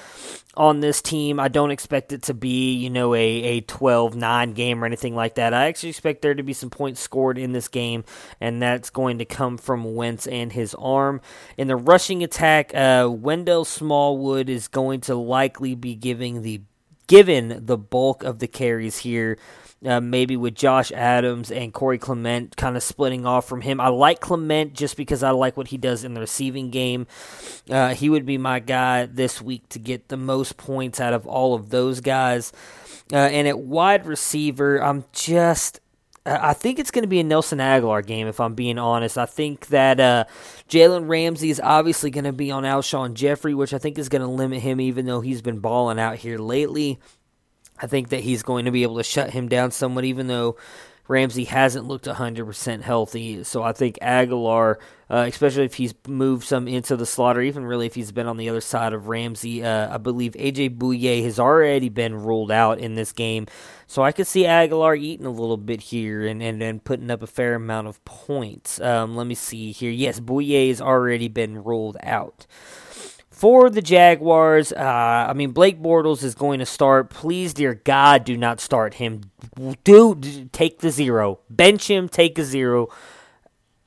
[0.56, 1.38] on this team.
[1.38, 5.14] I don't expect it to be, you know, a, a 12 9 game or anything
[5.14, 5.54] like that.
[5.54, 8.04] I actually expect there to be some points scored in this game,
[8.40, 11.20] and that's going to come from Wentz and his arm.
[11.56, 16.62] In the rushing attack, uh, Wendell Smallwood is going to likely be giving the
[17.06, 19.38] given the bulk of the carries here.
[19.84, 23.82] Uh, maybe with Josh Adams and Corey Clement kind of splitting off from him.
[23.82, 27.06] I like Clement just because I like what he does in the receiving game.
[27.68, 31.26] Uh, he would be my guy this week to get the most points out of
[31.26, 32.50] all of those guys.
[33.12, 35.80] Uh, and at wide receiver, I'm just
[36.26, 39.18] I think it's going to be a Nelson Agholor game, if I'm being honest.
[39.18, 40.24] I think that uh,
[40.70, 44.22] Jalen Ramsey is obviously going to be on Alshon Jeffery, which I think is going
[44.22, 46.98] to limit him, even though he's been balling out here lately.
[47.80, 50.56] I think that he's going to be able to shut him down somewhat, even though
[51.06, 53.44] Ramsey hasn't looked 100% healthy.
[53.44, 54.76] So I think Agholor,
[55.10, 58.38] uh, especially if he's moved some into the or even really if he's been on
[58.38, 62.78] the other side of Ramsey, uh, I believe AJ Bouye has already been ruled out
[62.78, 63.46] in this game.
[63.86, 67.22] So I could see Agholor eating a little bit here and, and, and putting up
[67.22, 68.80] a fair amount of points.
[68.80, 69.90] Um, let me see here.
[69.90, 72.46] Yes, Bouye has already been ruled out.
[73.34, 77.10] For the Jaguars, uh, I mean, Blake Bortles is going to start.
[77.10, 79.22] Please, dear God, do not start him.
[79.82, 80.14] Do
[80.52, 81.40] take the zero.
[81.50, 82.90] Bench him, take a zero.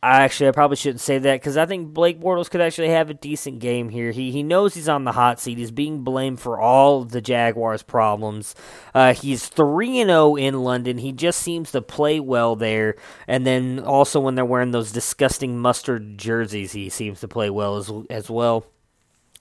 [0.04, 3.10] I actually, I probably shouldn't say that because I think Blake Bortles could actually have
[3.10, 4.12] a decent game here.
[4.12, 5.58] He he knows he's on the hot seat.
[5.58, 8.54] He's being blamed for all the Jaguars' problems.
[8.94, 10.98] Uh, he's three and zero oh in London.
[10.98, 12.98] He just seems to play well there.
[13.28, 17.78] And then also when they're wearing those disgusting mustard jerseys, he seems to play well
[17.78, 18.66] as as well.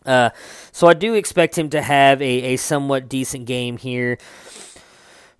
[0.06, 0.30] Uh,
[0.72, 4.18] so I do expect him to have a, a somewhat decent game here.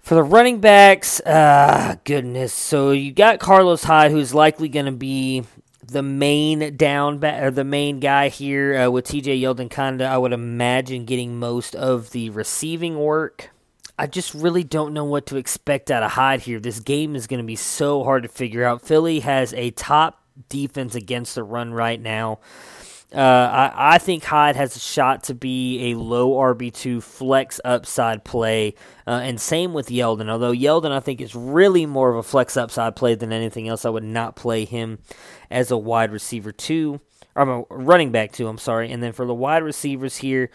[0.01, 2.53] For the running backs, uh, goodness.
[2.53, 5.43] So you got Carlos Hyde, who's likely going to be
[5.85, 10.19] the main down or the main guy here uh, with TJ Yeldon kind of I
[10.19, 13.51] would imagine getting most of the receiving work.
[13.99, 16.61] I just really don't know what to expect out of Hyde here.
[16.61, 18.83] This game is going to be so hard to figure out.
[18.83, 22.41] Philly has a top defense against the run right now.
[23.15, 28.25] Uh, I, I, think Hyde has a shot to be a low RB2 flex upside
[28.25, 28.75] play,
[29.07, 30.29] uh, and same with Yeldon.
[30.29, 33.85] Although Yeldon, I think, is really more of a flex upside play than anything else.
[33.85, 34.99] I would not play him
[35.53, 37.01] as a wide receiver two,
[37.37, 38.49] or I'm a running back two.
[38.49, 38.91] I'm sorry.
[38.91, 40.51] And then for the wide receivers here,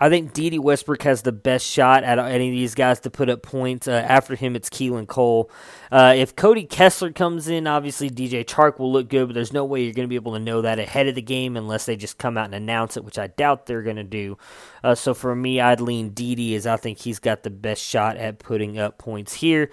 [0.00, 3.28] I think Dede Westbrook has the best shot at any of these guys to put
[3.28, 3.88] up points.
[3.88, 5.50] Uh, after him, it's Keelan Cole.
[5.90, 9.64] Uh, if Cody Kessler comes in, obviously DJ Chark will look good, but there's no
[9.64, 11.96] way you're going to be able to know that ahead of the game unless they
[11.96, 14.38] just come out and announce it, which I doubt they're going to do.
[14.84, 18.16] Uh, so for me, I'd lean Dede as I think he's got the best shot
[18.16, 19.70] at putting up points here.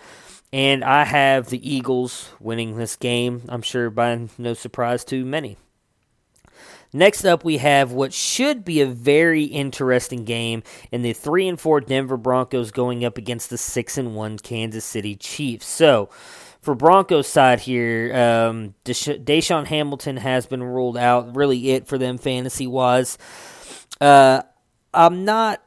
[0.52, 5.58] And I have the Eagles winning this game, I'm sure by no surprise to many.
[6.94, 11.60] Next up, we have what should be a very interesting game in the three and
[11.60, 15.66] four Denver Broncos going up against the six and one Kansas City Chiefs.
[15.66, 16.10] So,
[16.62, 21.36] for Broncos side here, um, DaeSean Hamilton has been ruled out.
[21.36, 23.20] Really, it for them fantasy wise.
[24.02, 24.42] Uh,
[24.94, 25.62] I'm not.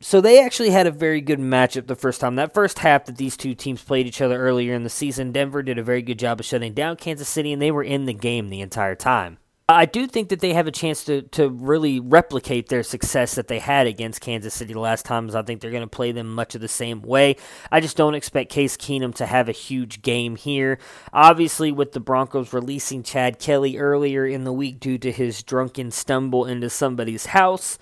[0.00, 2.36] So they actually had a very good matchup the first time.
[2.36, 5.64] That first half that these two teams played each other earlier in the season, Denver
[5.64, 8.14] did a very good job of shutting down Kansas City, and they were in the
[8.14, 9.38] game the entire time.
[9.74, 13.48] I do think that they have a chance to, to really replicate their success that
[13.48, 15.34] they had against Kansas City the last times.
[15.34, 17.36] I think they're going to play them much of the same way.
[17.70, 20.78] I just don't expect Case Keenum to have a huge game here.
[21.12, 25.90] Obviously, with the Broncos releasing Chad Kelly earlier in the week due to his drunken
[25.90, 27.78] stumble into somebody's house.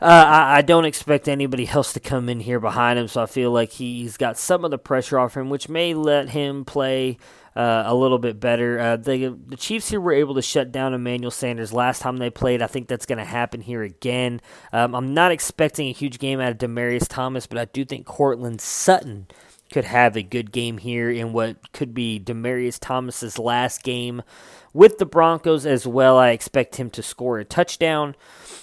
[0.00, 3.26] Uh, I, I, don't expect anybody else to come in here behind him, so I
[3.26, 7.18] feel like he's got some of the pressure off him, which may let him play
[7.58, 8.78] uh, a little bit better.
[8.78, 12.30] Uh, the the Chiefs here were able to shut down Emmanuel Sanders last time they
[12.30, 12.62] played.
[12.62, 14.40] I think that's going to happen here again.
[14.72, 18.06] Um, I'm not expecting a huge game out of Demaryius Thomas, but I do think
[18.06, 19.26] Courtland Sutton
[19.72, 24.22] could have a good game here in what could be Demaryius Thomas's last game
[24.72, 26.18] with the Broncos as well.
[26.18, 28.14] I expect him to score a touchdown.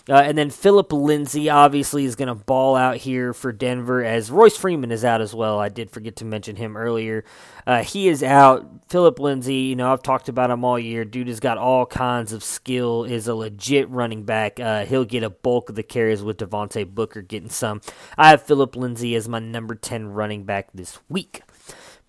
[0.07, 4.29] Uh, and then Philip Lindsay obviously is going to ball out here for Denver as
[4.29, 5.59] Royce Freeman is out as well.
[5.59, 7.25] I did forget to mention him earlier.
[7.65, 8.69] Uh, he is out.
[8.87, 11.05] Philip Lindsay, you know, I've talked about him all year.
[11.05, 14.59] Dude has got all kinds of skill, is a legit running back.
[14.59, 17.81] Uh, he'll get a bulk of the carries with Devontae Booker getting some.
[18.15, 21.41] I have Philip Lindsay as my number 10 running back this week.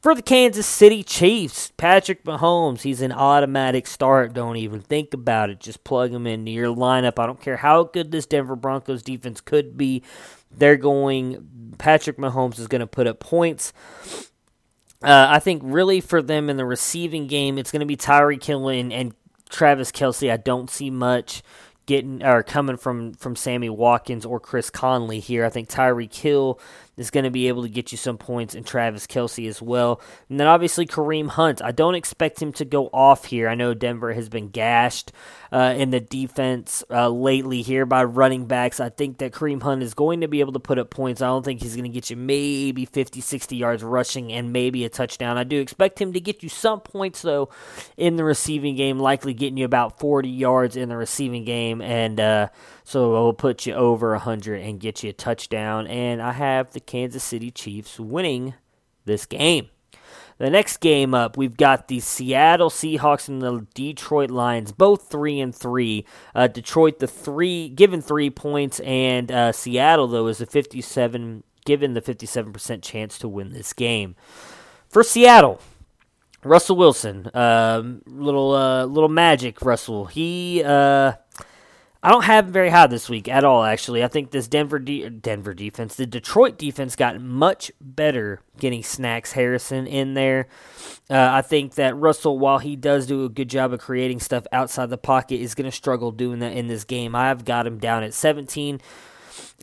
[0.07, 4.35] For the Kansas City Chiefs, Patrick Mahomes, he's an automatic start.
[4.35, 5.59] Don't even think about it.
[5.59, 7.19] Just plug him into your lineup.
[7.19, 10.05] I don't care how good this Denver Broncos defense could be.
[10.57, 13.73] They're going, Patrick Mahomes is going to put up points.
[15.03, 18.45] Uh, I think really for them in the receiving game, it's going to be Tyreek
[18.45, 19.13] Hill and, and
[19.49, 20.31] Travis Kelce.
[20.31, 21.43] I don't see much
[21.87, 25.45] getting or coming from from Sammy Watkins or Chris Conley here.
[25.45, 26.61] I think Tyreek Hill
[26.97, 30.01] is going to be able to get you some points, and Travis Kelce as well.
[30.29, 31.61] And then obviously Kareem Hunt.
[31.63, 33.49] I don't expect him to go off here.
[33.49, 35.13] I know Denver has been gashed
[35.53, 38.81] uh, in the defense uh, lately here by running backs.
[38.81, 41.21] I think that Kareem Hunt is going to be able to put up points.
[41.21, 44.85] I don't think he's going to get you maybe 50, 60 yards rushing and maybe
[44.85, 45.39] a touchdown.
[45.39, 47.51] I do expect him to get you some points, though,
[47.97, 51.81] in the receiving game, likely getting you about 40 yards in the receiving game.
[51.83, 52.49] And, uh,
[52.87, 55.89] so it will put you over 100 and get you a touchdown.
[55.89, 58.55] And I have the Kansas City Chiefs winning
[59.05, 59.71] this game.
[60.39, 65.41] The next game up, we've got the Seattle Seahawks and the Detroit Lions, both three
[65.41, 66.07] and three.
[66.33, 71.95] Uh, Detroit the three given three points, and uh, Seattle though is a fifty-seven given
[71.95, 74.15] the fifty-seven percent chance to win this game.
[74.89, 75.61] For Seattle,
[76.45, 79.63] Russell Wilson, uh, little uh, little magic.
[79.63, 81.15] Russell, he uh,
[82.03, 83.65] I don't have him very high this week at all.
[83.65, 88.83] Actually, I think this Denver de- Denver defense, the Detroit defense, got much better getting
[88.83, 90.47] Snacks Harrison in there.
[91.11, 94.47] Uh, I think that Russell, while he does do a good job of creating stuff
[94.53, 97.15] outside the pocket, is going to struggle doing that in this game.
[97.15, 98.81] I've got him down at 17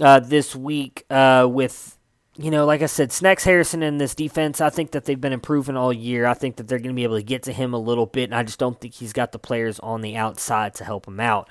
[0.01, 1.97] uh, this week uh, with
[2.35, 5.33] you know, like I said, Snacks Harrison in this defense, I think that they've been
[5.33, 6.25] improving all year.
[6.25, 8.23] I think that they're going to be able to get to him a little bit,
[8.23, 11.19] and I just don't think he's got the players on the outside to help him
[11.19, 11.47] out.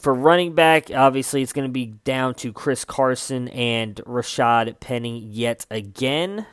[0.00, 5.18] For running back, obviously it's going to be down to Chris Carson and Rashad Penny
[5.20, 6.46] yet again.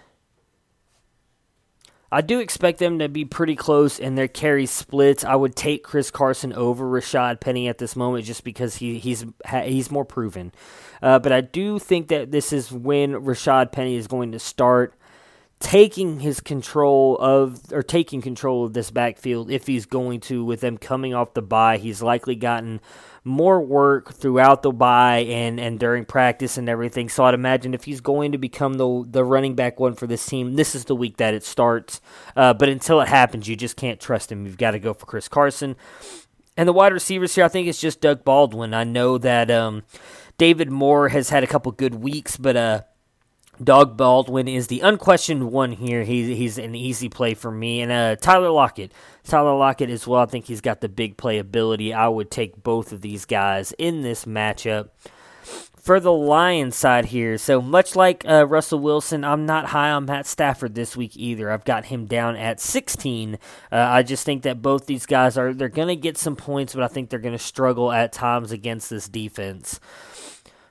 [2.11, 5.23] I do expect them to be pretty close in their carry splits.
[5.23, 9.25] I would take Chris Carson over Rashad Penny at this moment just because he, he's
[9.63, 10.53] he's more proven.
[11.01, 14.93] Uh, but I do think that this is when Rashad Penny is going to start
[15.59, 20.61] taking his control of or taking control of this backfield if he's going to with
[20.61, 21.77] them coming off the bye.
[21.77, 22.79] He's likely gotten
[23.23, 27.09] more work throughout the bye and and during practice and everything.
[27.09, 30.25] So I'd imagine if he's going to become the the running back one for this
[30.25, 32.01] team this is the week that it starts.
[32.35, 34.45] Uh, but until it happens you just can't trust him.
[34.45, 35.75] You've got to go for Chris Carson.
[36.55, 38.75] And the wide receivers here I think it's just Doug Baldwin.
[38.75, 39.83] I know that um,
[40.37, 42.81] David Moore has had a couple good weeks but uh
[43.63, 46.03] Doug Baldwin is the unquestioned one here.
[46.03, 47.81] He's he's an easy play for me.
[47.81, 48.91] And uh, Tyler Lockett.
[49.23, 50.21] Tyler Lockett as well.
[50.21, 51.93] I think he's got the big playability.
[51.93, 54.89] I would take both of these guys in this matchup.
[55.77, 60.03] For the Lions side here, so much like uh, Russell Wilson, I'm not high on
[60.03, 61.49] Matt Stafford this week either.
[61.49, 63.35] I've got him down at 16.
[63.35, 66.75] Uh, I just think that both these guys are they're going to get some points,
[66.75, 69.79] but I think they're going to struggle at times against this defense.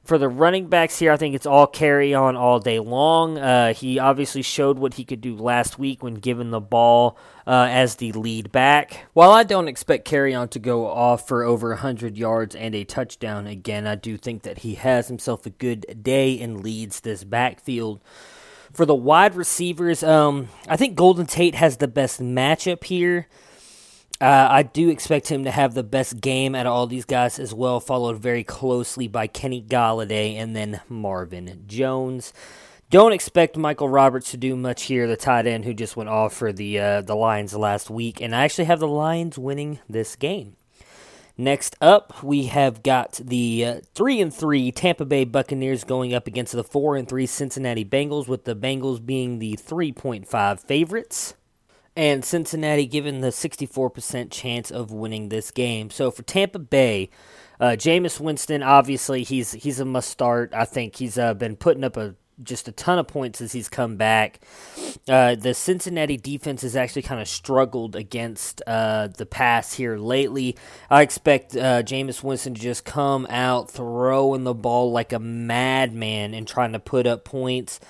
[0.07, 3.39] For the running backs here, I think it's all Kerryon all day long.
[3.39, 7.67] Uh, he obviously showed what he could do last week when given the ball uh,
[7.69, 9.09] as the lead back.
[9.15, 13.49] While I don't expect Kerryon to go off for over 100 yards and a touchdown
[13.49, 18.01] again, I do think that he has himself a good day and leads this backfield.
[18.73, 23.27] For the wide receivers, um, I think Golden Tate has the best matchup here.
[24.19, 27.39] Uh, I do expect him to have the best game out of all these guys
[27.39, 32.33] as well, followed very closely by Kenny Golladay and then Marvin Jones.
[32.89, 36.33] Don't expect Michael Roberts to do much here, the tight end who just went off
[36.33, 40.17] for the uh, the Lions last week, and I actually have the Lions winning this
[40.17, 40.57] game.
[41.37, 46.27] Next up, we have got the uh, three and three Tampa Bay Buccaneers going up
[46.27, 50.61] against the four and three Cincinnati Bengals, with the Bengals being the three point five
[50.61, 51.35] favorites
[51.97, 55.91] and Cincinnati given the 64% chance of winning this game.
[55.91, 57.09] So for Tampa Bay,
[57.59, 60.53] uh, Jameis Winston, obviously he's he's a must start.
[60.55, 63.71] I think he's uh, been putting up a just a ton of points as he's
[63.71, 64.41] come back.
[65.09, 70.55] Uh, the Cincinnati defense has actually kind of struggled against uh, the pass here lately.
[70.91, 76.35] I expect uh, Jameis Winston to just come out throwing the ball like a madman
[76.35, 77.81] and trying to put up points.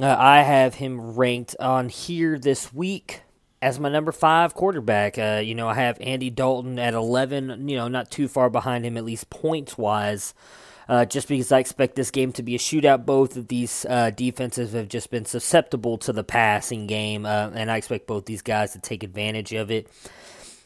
[0.00, 3.20] Uh, I have him ranked on here this week
[3.62, 5.16] as my number five quarterback.
[5.16, 8.84] Uh, you know, I have Andy Dalton at 11, you know, not too far behind
[8.84, 10.34] him, at least points wise.
[10.88, 13.06] Uh, just because I expect this game to be a shootout.
[13.06, 17.70] Both of these uh, defenses have just been susceptible to the passing game, uh, and
[17.70, 19.88] I expect both these guys to take advantage of it.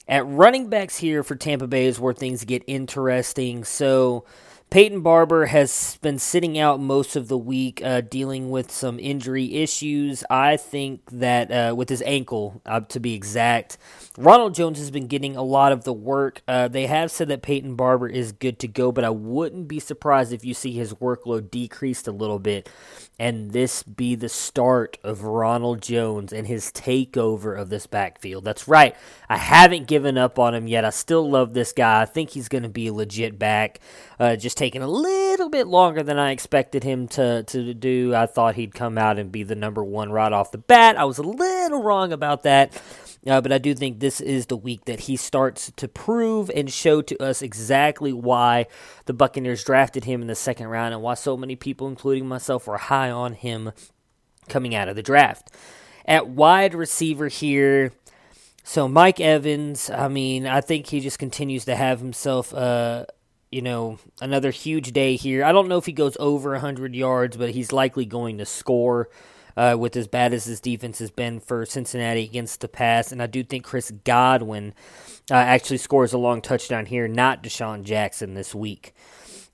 [0.09, 3.63] At running backs here for Tampa Bay is where things get interesting.
[3.65, 4.25] So
[4.69, 9.55] Peyton Barber has been sitting out most of the week, uh, dealing with some injury
[9.55, 10.25] issues.
[10.29, 13.79] I think that uh, with his ankle, uh, to be exact,
[14.19, 16.43] Ronald Jones has been getting a lot of the work.
[16.49, 19.79] Uh, they have said that Peyton Barber is good to go, but I wouldn't be
[19.79, 22.69] surprised if you see his workload decreased a little bit
[23.19, 28.45] and this be the start of Ronald Jones and his takeover of this backfield.
[28.45, 28.95] That's right.
[29.29, 30.85] I haven't given up on him yet.
[30.85, 32.03] I still love this guy.
[32.03, 33.81] I think he's going to be a legit back.
[34.21, 38.15] Uh, just taking a little bit longer than I expected him to, to do.
[38.15, 40.99] I thought he'd come out and be the number one right off the bat.
[40.99, 42.75] I was a little wrong about that.
[43.27, 46.73] Uh, but I do think this is the week that he starts to prove and
[46.73, 48.67] show to us exactly why
[49.07, 52.67] the Buccaneers drafted him in the second round and why so many people, including myself,
[52.67, 53.73] were high on him
[54.49, 55.51] coming out of the draft.
[56.05, 57.93] At wide receiver here,
[58.63, 63.07] so Mike Evans, I mean, I think he just continues to have himself, uh,
[63.51, 65.45] you know, another huge day here.
[65.45, 69.09] I don't know if he goes over 100 yards, but he's likely going to score
[69.57, 73.13] uh, with as bad as his defense has been for Cincinnati against the pass.
[73.13, 74.75] And I do think Chris Godwin
[75.31, 78.95] uh, actually scores a long touchdown here, not DeSean Jackson this week.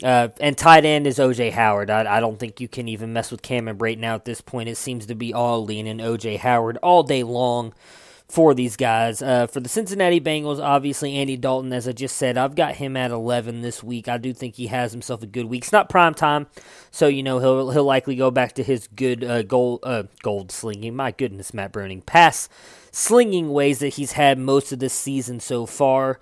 [0.02, 1.88] Uh, and tight end is OJ Howard.
[1.88, 4.68] I, I, don't think you can even mess with Cameron Brate now at this point.
[4.68, 7.72] It seems to be all lean leaning OJ Howard all day long
[8.32, 9.20] for these guys.
[9.20, 12.96] Uh, for the Cincinnati Bengals, obviously Andy Dalton, as I just said, I've got him
[12.96, 14.08] at 11 this week.
[14.08, 15.64] I do think he has himself a good week.
[15.64, 16.46] It's not prime time,
[16.90, 20.50] so you know he'll he'll likely go back to his good uh, gold uh, gold
[20.50, 20.96] slinging.
[20.96, 22.48] My goodness, Matt Browning pass
[22.90, 26.18] slinging ways that he's had most of this season so far.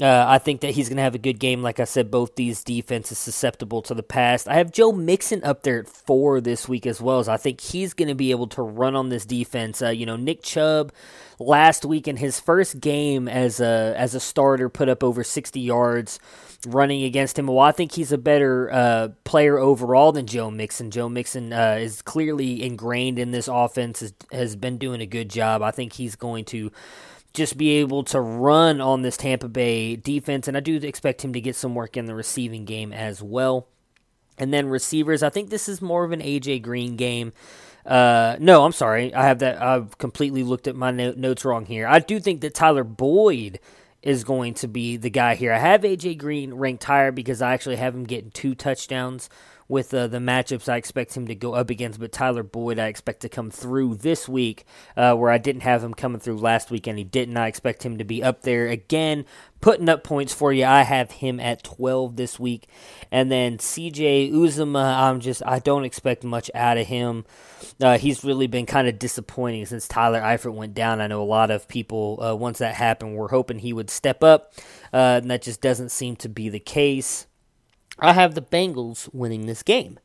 [0.00, 1.62] Uh, I think that he's going to have a good game.
[1.62, 4.46] Like I said, both these defenses susceptible to the pass.
[4.46, 7.18] I have Joe Mixon up there at four this week as well.
[7.18, 9.82] As I think he's going to be able to run on this defense.
[9.82, 10.92] Uh, you know, Nick Chubb
[11.38, 15.60] last week in his first game as a as a starter put up over sixty
[15.60, 16.18] yards
[16.66, 17.46] running against him.
[17.46, 20.90] Well, I think he's a better uh, player overall than Joe Mixon.
[20.90, 24.00] Joe Mixon uh, is clearly ingrained in this offense.
[24.00, 25.60] Has, has been doing a good job.
[25.60, 26.72] I think he's going to
[27.32, 31.32] just be able to run on this Tampa Bay defense, and I do expect him
[31.32, 33.68] to get some work in the receiving game as well.
[34.38, 37.32] And then receivers, I think this is more of an AJ Green game.
[37.84, 39.14] Uh, no, I'm sorry.
[39.14, 39.60] I have that.
[39.60, 41.86] I've completely looked at my no- notes wrong here.
[41.86, 43.60] I do think that Tyler Boyd
[44.02, 45.52] is going to be the guy here.
[45.52, 49.28] I have AJ Green ranked higher because I actually have him getting two touchdowns
[49.68, 52.00] with uh, the matchups I expect him to go up against.
[52.00, 54.64] But Tyler Boyd, I expect to come through this week,
[54.96, 57.36] uh, where I didn't have him coming through last week, and he didn't.
[57.36, 59.24] I expect him to be up there again,
[59.60, 60.64] putting up points for you.
[60.64, 62.66] I have him at 12 this week.
[63.10, 67.24] And then CJ Uzomah, I'm just, I don't expect much out of him.
[67.80, 71.00] Uh, he's really been kind of disappointing since Tyler Eifert went down.
[71.00, 74.22] I know a lot of people, uh, once that happened, were hoping he would step
[74.22, 74.52] up,
[74.92, 77.26] uh, and that just doesn't seem to be the case.
[77.98, 79.98] I have the Bengals winning this game.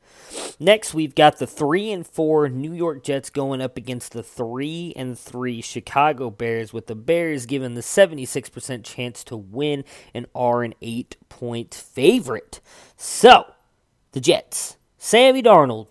[0.60, 4.94] Next, we've got the three and four New York Jets going up against the three
[4.96, 9.84] and three Chicago Bears, with the Bears given the 76% chance to win
[10.14, 12.60] and are an eight point favorite.
[12.98, 13.46] So,
[14.12, 15.88] the Jets, Sammy Darnold,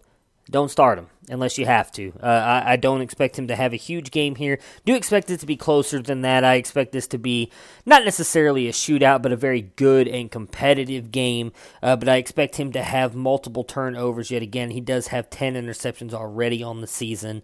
[0.50, 2.12] don't start him unless you have to.
[2.22, 4.58] Uh, I, I, don't expect him to have a huge game here.
[4.84, 6.44] Do expect it to be closer than that.
[6.44, 7.50] I expect this to be
[7.84, 11.52] not necessarily a shootout, but a very good and competitive game.
[11.82, 14.70] Uh, but I expect him to have multiple turnovers yet again.
[14.70, 17.42] He does have 10 interceptions already on the season.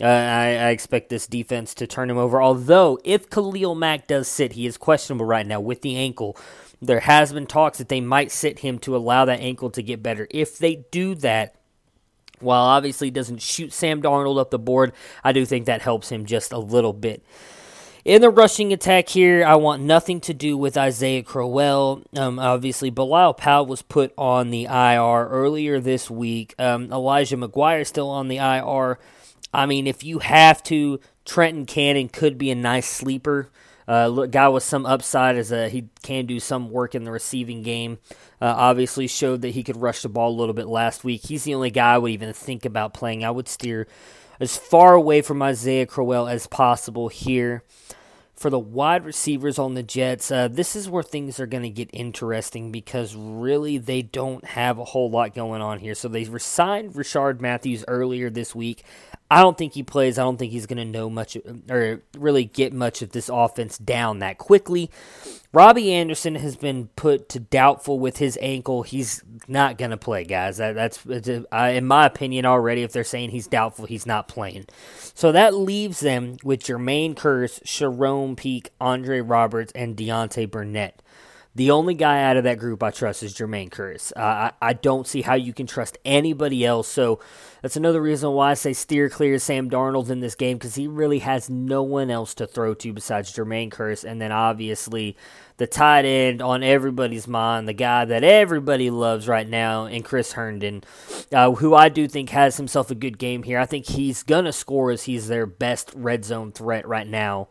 [0.00, 2.42] Uh, I, I, expect this defense to turn him over.
[2.42, 6.36] Although, if Khalil Mack does sit, he is questionable right now with the ankle.
[6.82, 10.02] There has been talks that they might sit him to allow that ankle to get
[10.02, 10.26] better.
[10.30, 11.54] If they do that,
[12.40, 16.26] while obviously doesn't shoot Sam Darnold up the board, I do think that helps him
[16.26, 17.22] just a little bit.
[18.04, 22.02] In the rushing attack here, I want nothing to do with Isaiah Crowell.
[22.14, 26.54] Um, obviously, Bilal Powell was put on the IR earlier this week.
[26.58, 28.98] Um, Elijah McGuire still on the IR.
[29.54, 33.48] I mean, if you have to, Trenton Cannon could be a nice sleeper.
[33.86, 37.62] Uh, guy with some upside as a, he can do some work in the receiving
[37.62, 37.98] game.
[38.40, 41.26] Uh, obviously showed that he could rush the ball a little bit last week.
[41.26, 43.24] He's the only guy I would even think about playing.
[43.24, 43.86] I would steer
[44.40, 47.62] as far away from Isaiah Crowell as possible here.
[48.34, 51.70] For the wide receivers on the Jets, uh, this is where things are going to
[51.70, 55.94] get interesting because really they don't have a whole lot going on here.
[55.94, 58.82] So they resigned Rishard Matthews earlier this week.
[59.34, 60.16] I don't think he plays.
[60.16, 61.36] I don't think he's going to know much
[61.68, 64.92] or really get much of this offense down that quickly.
[65.52, 68.84] Robbie Anderson has been put to doubtful with his ankle.
[68.84, 70.58] He's not going to play, guys.
[70.58, 72.84] That, that's in my opinion already.
[72.84, 74.66] If they're saying he's doubtful, he's not playing.
[75.14, 81.02] So that leaves them with Jermaine Kearse, Charone Peake, Andre Roberts, and Deontay Burnett.
[81.56, 84.12] The only guy out of that group I trust is Jermaine Kearse.
[84.16, 86.88] Uh, I, I don't see how you can trust anybody else.
[86.88, 87.20] So
[87.62, 90.88] that's another reason why I say steer clear Sam Darnold in this game because he
[90.88, 94.02] really has no one else to throw to besides Jermaine Kearse.
[94.02, 95.16] And then obviously
[95.56, 100.32] the tight end on everybody's mind, the guy that everybody loves right now, and Chris
[100.32, 100.82] Herndon,
[101.32, 103.60] uh, who I do think has himself a good game here.
[103.60, 107.46] I think he's going to score as he's their best red zone threat right now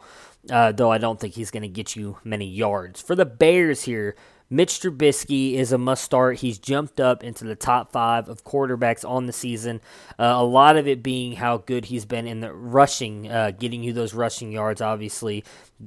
[0.50, 3.02] uh, though I don't think he's going to get you many yards.
[3.02, 4.16] For the Bears here,
[4.50, 6.38] Mitch Trubisky is a must start.
[6.40, 9.82] He's jumped up into the top five of quarterbacks on the season.
[10.20, 13.82] Uh, a lot of it being how good he's been in the rushing, uh, getting
[13.82, 15.44] you those rushing yards, obviously,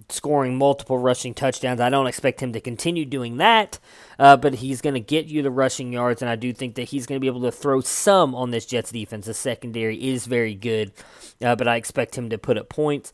[0.08, 1.80] scoring multiple rushing touchdowns.
[1.80, 3.78] I don't expect him to continue doing that,
[4.18, 6.88] uh, but he's going to get you the rushing yards, and I do think that
[6.88, 9.26] he's going to be able to throw some on this Jets defense.
[9.26, 10.92] The secondary is very good,
[11.40, 13.12] uh, but I expect him to put up points.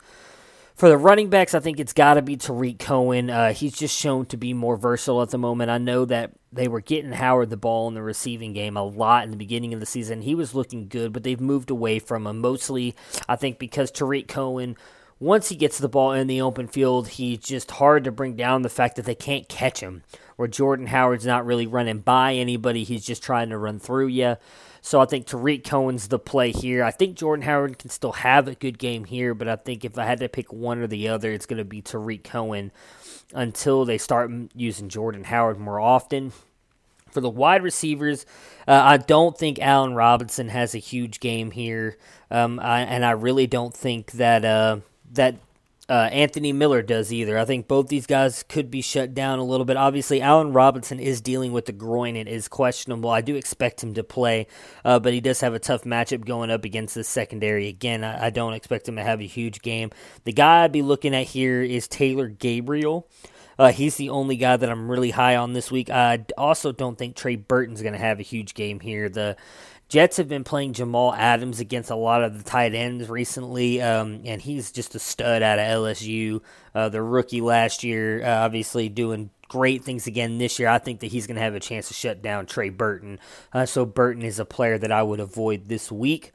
[0.75, 3.29] For the running backs, I think it's got to be Tarik Cohen.
[3.29, 5.69] Uh, he's just shown to be more versatile at the moment.
[5.69, 9.23] I know that they were getting Howard the ball in the receiving game a lot
[9.23, 10.23] in the beginning of the season.
[10.23, 12.39] He was looking good, but they've moved away from him.
[12.39, 12.95] Mostly,
[13.29, 14.75] I think, because Tarik Cohen,
[15.19, 18.63] once he gets the ball in the open field, he's just hard to bring down
[18.63, 20.03] the fact that they can't catch him.
[20.37, 24.37] Where Jordan Howard's not really running by anybody, he's just trying to run through you.
[24.85, 26.83] So I think Tarik Cohen's the play here.
[26.83, 29.97] I think Jordan Howard can still have a good game here, but I think if
[29.97, 32.73] I had to pick one or the other, it's going to be Tarik Cohen
[33.33, 36.33] until they start using Jordan Howard more often.
[37.09, 38.25] For the wide receivers,
[38.67, 41.97] uh, I don't think Allen Robinson has a huge game here,
[42.29, 44.79] um, I, and I really don't think that uh,
[45.13, 45.35] that
[45.89, 47.37] uh, Anthony Miller does either.
[47.37, 49.75] I think both these guys could be shut down a little bit.
[49.75, 53.09] Obviously, Allen Robinson is dealing with the groin and is questionable.
[53.09, 54.47] I do expect him to play,
[54.85, 57.67] uh, but he does have a tough matchup going up against the secondary.
[57.67, 59.91] Again, I, I, don't expect him to have a huge game.
[60.23, 63.09] The guy I'd be looking at here is Taylor Gabriel.
[63.59, 65.89] Uh, he's the only guy that I'm really high on this week.
[65.89, 69.09] I also don't think Trey Burton's going to have a huge game here.
[69.09, 69.35] The
[69.93, 74.21] Jets have been playing Jamal Adams against a lot of the tight ends recently, um,
[74.25, 76.41] and he's just a stud out of LSU.
[76.73, 81.01] Uh, the rookie last year, uh, obviously doing great things again this year, I think
[81.01, 83.19] that he's going to have a chance to shut down Trey Burton.
[83.53, 86.31] Uh, so Burton is a player that I would avoid this week.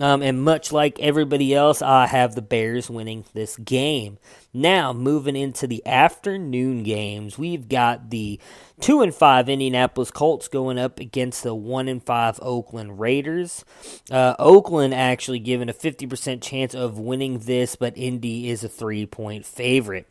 [0.00, 4.16] Um, and much like everybody else, I have the Bears winning this game.
[4.54, 8.40] Now, moving into the afternoon games, we've got the
[8.80, 13.66] 2 and 5 Indianapolis Colts going up against the 1 and 5 Oakland Raiders.
[14.10, 19.44] Uh, Oakland actually given a 50% chance of winning this, but Indy is a 3-point
[19.44, 20.06] favorite.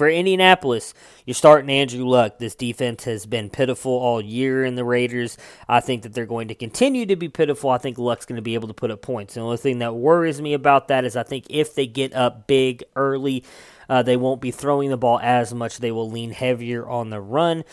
[0.00, 0.94] For Indianapolis,
[1.26, 2.38] you're starting Andrew Luck.
[2.38, 5.36] This defense has been pitiful all year in the Raiders.
[5.68, 7.68] I think that they're going to continue to be pitiful.
[7.68, 9.34] I think Luck's going to be able to put up points.
[9.34, 12.46] The only thing that worries me about that is I think if they get up
[12.46, 13.44] big early,
[13.90, 15.76] uh, they won't be throwing the ball as much.
[15.76, 17.64] They will lean heavier on the run,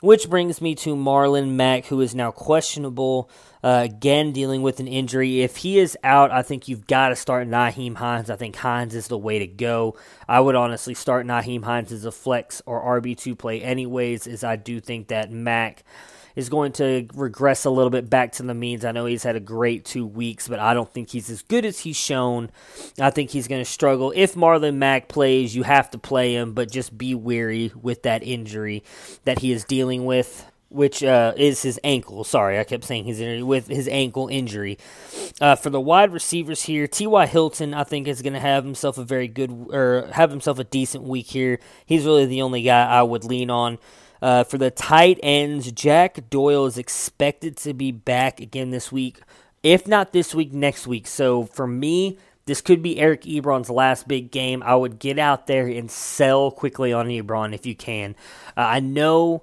[0.00, 3.28] which brings me to Marlon Mack, who is now questionable.
[3.64, 5.40] Uh, again, dealing with an injury.
[5.40, 8.28] If he is out, I think you've got to start Nyheim Hines.
[8.28, 9.96] I think Hines is the way to go.
[10.28, 14.56] I would honestly start Nyheim Hines as a flex or RB2 play, anyways, as I
[14.56, 15.82] do think that Mack
[16.36, 18.84] is going to regress a little bit back to the means.
[18.84, 21.64] I know he's had a great two weeks, but I don't think he's as good
[21.64, 22.50] as he's shown.
[23.00, 24.12] I think he's going to struggle.
[24.14, 28.22] If Marlon Mack plays, you have to play him, but just be wary with that
[28.22, 28.82] injury
[29.24, 30.44] that he is dealing with
[30.74, 32.24] which uh, is his ankle.
[32.24, 34.78] Sorry, I kept saying his injury with his ankle injury.
[35.40, 37.26] Uh, for the wide receivers here, T.Y.
[37.26, 40.64] Hilton, I think, is going to have himself a very good or have himself a
[40.64, 41.60] decent week here.
[41.86, 43.78] He's really the only guy I would lean on.
[44.20, 49.20] Uh, for the tight ends, Jack Doyle is expected to be back again this week.
[49.62, 51.06] If not this week, next week.
[51.06, 54.62] So for me, this could be Eric Ebron's last big game.
[54.62, 58.14] I would get out there and sell quickly on Ebron if you can.
[58.56, 59.42] Uh, I know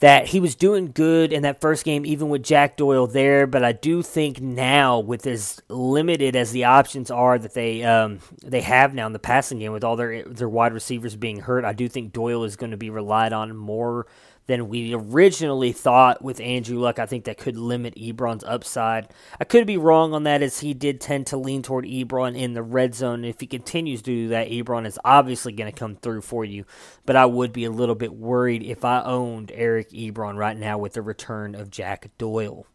[0.00, 3.46] that he was doing good in that first game, even with Jack Doyle there.
[3.46, 8.20] But I do think now, with as limited as the options are that they um,
[8.42, 11.64] they have now in the passing game, with all their their wide receivers being hurt,
[11.64, 14.06] I do think Doyle is going to be relied on more
[14.46, 16.98] than we originally thought with Andrew Luck.
[16.98, 19.08] I think that could limit Ebron's upside.
[19.38, 22.54] I could be wrong on that as he did tend to lean toward Ebron in
[22.54, 23.24] the red zone.
[23.24, 26.64] If he continues to do that, Ebron is obviously going to come through for you.
[27.06, 30.78] But I would be a little bit worried if I owned Eric Ebron right now
[30.78, 32.66] with the return of Jack Doyle.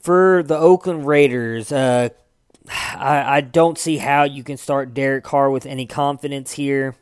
[0.00, 2.08] For the Oakland Raiders, uh,
[2.68, 6.96] I, I don't see how you can start Derek Carr with any confidence here.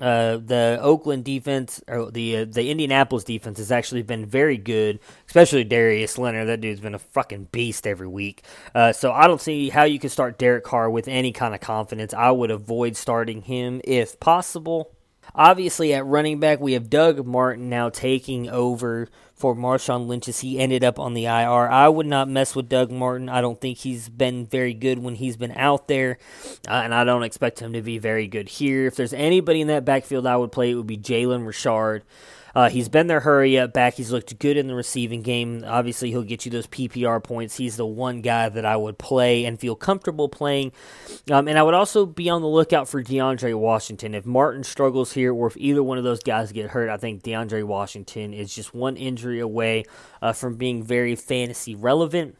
[0.00, 4.98] Uh, the Oakland defense, or the uh, the Indianapolis defense, has actually been very good,
[5.26, 6.48] especially Darius Leonard.
[6.48, 8.42] That dude's been a fucking beast every week.
[8.74, 11.60] Uh, so I don't see how you can start Derek Carr with any kind of
[11.60, 12.14] confidence.
[12.14, 14.92] I would avoid starting him if possible.
[15.34, 19.08] Obviously, at running back, we have Doug Martin now taking over
[19.42, 21.68] for Marshawn Lynch as he ended up on the IR.
[21.68, 23.28] I would not mess with Doug Martin.
[23.28, 26.18] I don't think he's been very good when he's been out there,
[26.68, 28.86] uh, and I don't expect him to be very good here.
[28.86, 32.04] If there's anybody in that backfield I would play, it would be Jalen Richard.
[32.54, 33.94] Uh, he's been their hurry up back.
[33.94, 35.64] He's looked good in the receiving game.
[35.66, 37.56] Obviously, he'll get you those PPR points.
[37.56, 40.72] He's the one guy that I would play and feel comfortable playing.
[41.30, 44.14] Um, and I would also be on the lookout for DeAndre Washington.
[44.14, 47.22] If Martin struggles here, or if either one of those guys get hurt, I think
[47.22, 49.84] DeAndre Washington is just one injury away
[50.20, 52.36] uh, from being very fantasy relevant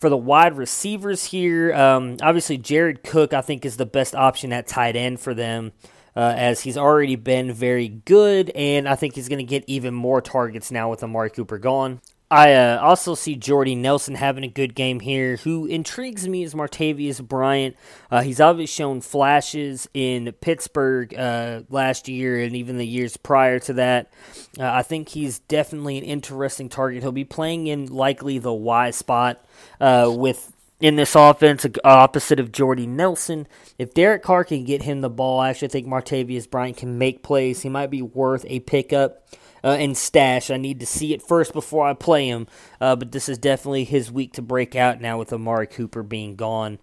[0.00, 4.52] for the wide receivers here, um, obviously Jared Cook, I think, is the best option
[4.52, 5.72] at tight end for them
[6.16, 9.94] uh, as he's already been very good, and I think he's going to get even
[9.94, 12.00] more targets now with Amari Cooper gone.
[12.30, 15.36] I uh, also see Jordy Nelson having a good game here.
[15.36, 17.76] Who intrigues me is Martavis Bryant.
[18.10, 23.58] Uh, he's obviously shown flashes in Pittsburgh uh, last year and even the years prior
[23.60, 24.10] to that.
[24.58, 27.02] Uh, I think he's definitely an interesting target.
[27.02, 29.44] He'll be playing in likely the Y spot
[29.80, 33.46] uh, with in this offense, opposite of Jordy Nelson.
[33.78, 37.22] If Derek Carr can get him the ball, I actually think Martavis Bryant can make
[37.22, 37.62] plays.
[37.62, 39.26] He might be worth a pickup
[39.62, 40.50] uh, and stash.
[40.50, 42.46] I need to see it first before I play him,
[42.80, 46.36] uh, but this is definitely his week to break out now with Amari Cooper being
[46.36, 46.78] gone.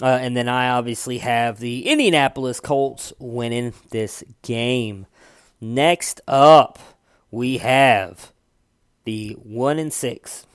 [0.00, 5.06] Uh, and then I obviously have the Indianapolis Colts winning this game.
[5.60, 6.78] Next up,
[7.30, 8.32] we have
[9.04, 10.46] the 1 and 6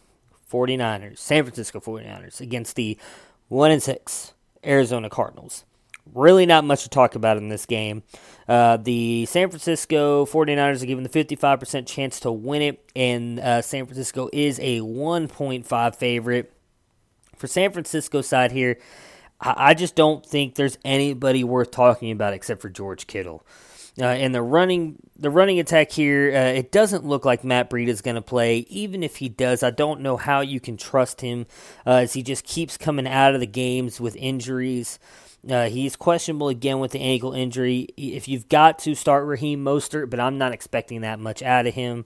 [0.51, 2.97] 49ers, San Francisco 49ers against the
[3.49, 4.33] 1 and 6
[4.65, 5.65] Arizona Cardinals.
[6.13, 8.03] Really not much to talk about in this game.
[8.47, 13.61] Uh, the San Francisco 49ers are given the 55% chance to win it, and uh,
[13.61, 16.53] San Francisco is a 1.5 favorite.
[17.35, 18.79] For San Francisco side here,
[19.41, 23.45] I, I just don't think there's anybody worth talking about except for George Kittle.
[23.99, 27.87] Uh, and the running the running attack here, uh, it doesn't look like Matt Breida
[27.87, 28.59] is going to play.
[28.69, 31.47] Even if he does, I don't know how you can trust him
[31.85, 34.99] uh, as he just keeps coming out of the games with injuries.
[35.49, 37.87] Uh, he's questionable again with the ankle injury.
[37.97, 41.73] If you've got to start Raheem Mostert, but I'm not expecting that much out of
[41.73, 42.05] him.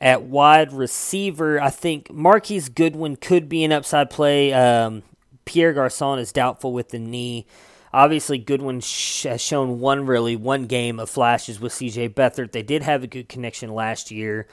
[0.00, 4.52] At wide receiver, I think Marquise Goodwin could be an upside play.
[4.52, 5.02] Um,
[5.44, 7.46] Pierre Garcon is doubtful with the knee.
[7.92, 12.52] Obviously, Goodwin sh- has shown one really one game of flashes with CJ Beathard.
[12.52, 14.46] They did have a good connection last year,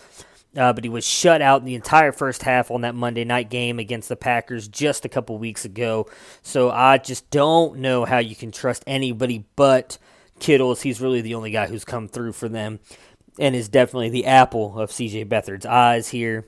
[0.55, 3.49] uh, but he was shut out in the entire first half on that Monday night
[3.49, 6.07] game against the Packers just a couple weeks ago.
[6.41, 9.97] So I just don't know how you can trust anybody but
[10.39, 12.79] Kittle, as he's really the only guy who's come through for them
[13.39, 16.45] and is definitely the apple of CJ Beathard's eyes here.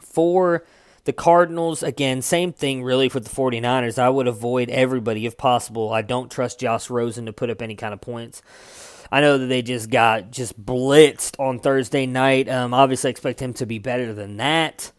[0.00, 0.64] For
[1.06, 3.98] the Cardinals, again, same thing really for the 49ers.
[3.98, 5.92] I would avoid everybody if possible.
[5.92, 8.42] I don't trust Josh Rosen to put up any kind of points.
[9.10, 12.48] I know that they just got just blitzed on Thursday night.
[12.48, 14.90] Um, obviously, I expect him to be better than that,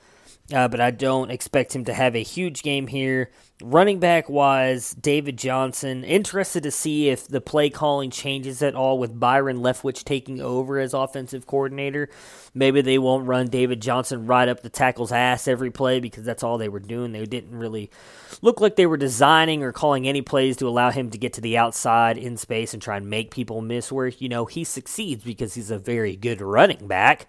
[0.53, 3.29] uh, but I don't expect him to have a huge game here.
[3.63, 6.03] Running back wise, David Johnson.
[6.03, 10.77] Interested to see if the play calling changes at all with Byron Leftwich taking over
[10.77, 12.07] as offensive coordinator.
[12.53, 16.43] Maybe they won't run David Johnson right up the tackle's ass every play because that's
[16.43, 17.13] all they were doing.
[17.13, 17.89] They didn't really
[18.43, 21.41] look like they were designing or calling any plays to allow him to get to
[21.41, 25.23] the outside in space and try and make people miss where, you know, he succeeds
[25.23, 27.25] because he's a very good running back.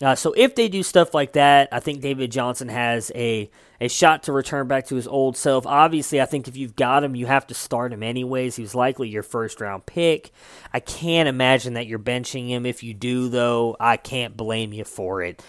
[0.00, 3.50] Uh, so if they do stuff like that, I think David Johnson has a
[3.80, 5.66] a shot to return back to his old self.
[5.66, 8.56] Obviously, I think if you've got him, you have to start him anyways.
[8.56, 10.30] He was likely your first round pick.
[10.72, 12.66] I can't imagine that you're benching him.
[12.66, 15.42] If you do, though, I can't blame you for it.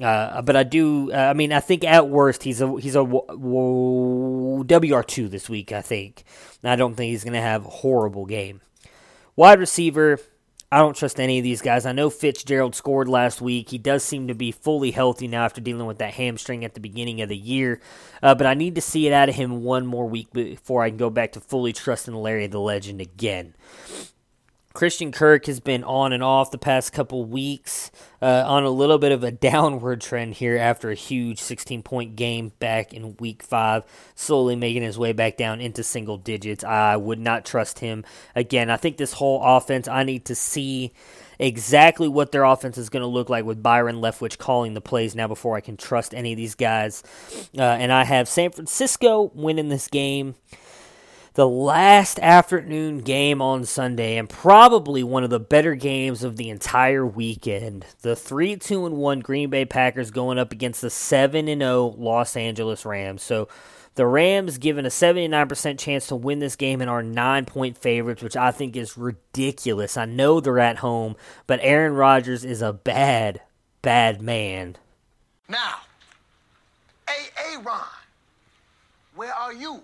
[0.00, 1.12] Uh, but I do.
[1.12, 5.72] Uh, I mean, I think at worst he's a he's a WR two this week.
[5.72, 6.24] I think.
[6.62, 8.60] I don't think he's going to have a horrible game.
[9.36, 10.20] Wide receiver.
[10.72, 11.84] I don't trust any of these guys.
[11.84, 13.70] I know Fitzgerald scored last week.
[13.70, 16.80] He does seem to be fully healthy now after dealing with that hamstring at the
[16.80, 17.80] beginning of the year.
[18.22, 20.90] Uh, but I need to see it out of him one more week before I
[20.90, 23.54] can go back to fully trusting Larry the Legend again.
[24.80, 27.90] Christian Kirk has been on and off the past couple weeks,
[28.22, 32.16] uh, on a little bit of a downward trend here after a huge 16 point
[32.16, 36.64] game back in week five, slowly making his way back down into single digits.
[36.64, 38.70] I would not trust him again.
[38.70, 40.94] I think this whole offense, I need to see
[41.38, 45.14] exactly what their offense is going to look like with Byron Leftwich calling the plays
[45.14, 47.02] now before I can trust any of these guys.
[47.54, 50.36] Uh, and I have San Francisco winning this game
[51.34, 56.50] the last afternoon game on Sunday and probably one of the better games of the
[56.50, 57.86] entire weekend.
[58.00, 61.94] The 3 2 and 1 Green Bay Packers going up against the 7 and 0
[61.98, 63.22] Los Angeles Rams.
[63.22, 63.48] So
[63.94, 68.22] the Rams given a 79% chance to win this game and are 9 point favorites,
[68.22, 69.96] which I think is ridiculous.
[69.96, 71.16] I know they're at home,
[71.46, 73.40] but Aaron Rodgers is a bad,
[73.82, 74.76] bad man.
[75.48, 75.80] Now,
[77.08, 77.58] A.
[77.62, 77.80] Ron,
[79.14, 79.82] where are you?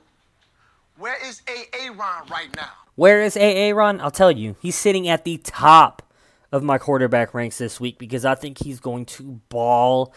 [0.98, 1.90] Where is A.
[1.90, 2.70] Ron right now?
[2.94, 3.72] Where is A.
[3.74, 4.00] Ron?
[4.00, 4.56] I'll tell you.
[4.60, 6.02] He's sitting at the top
[6.50, 10.14] of my quarterback ranks this week because I think he's going to ball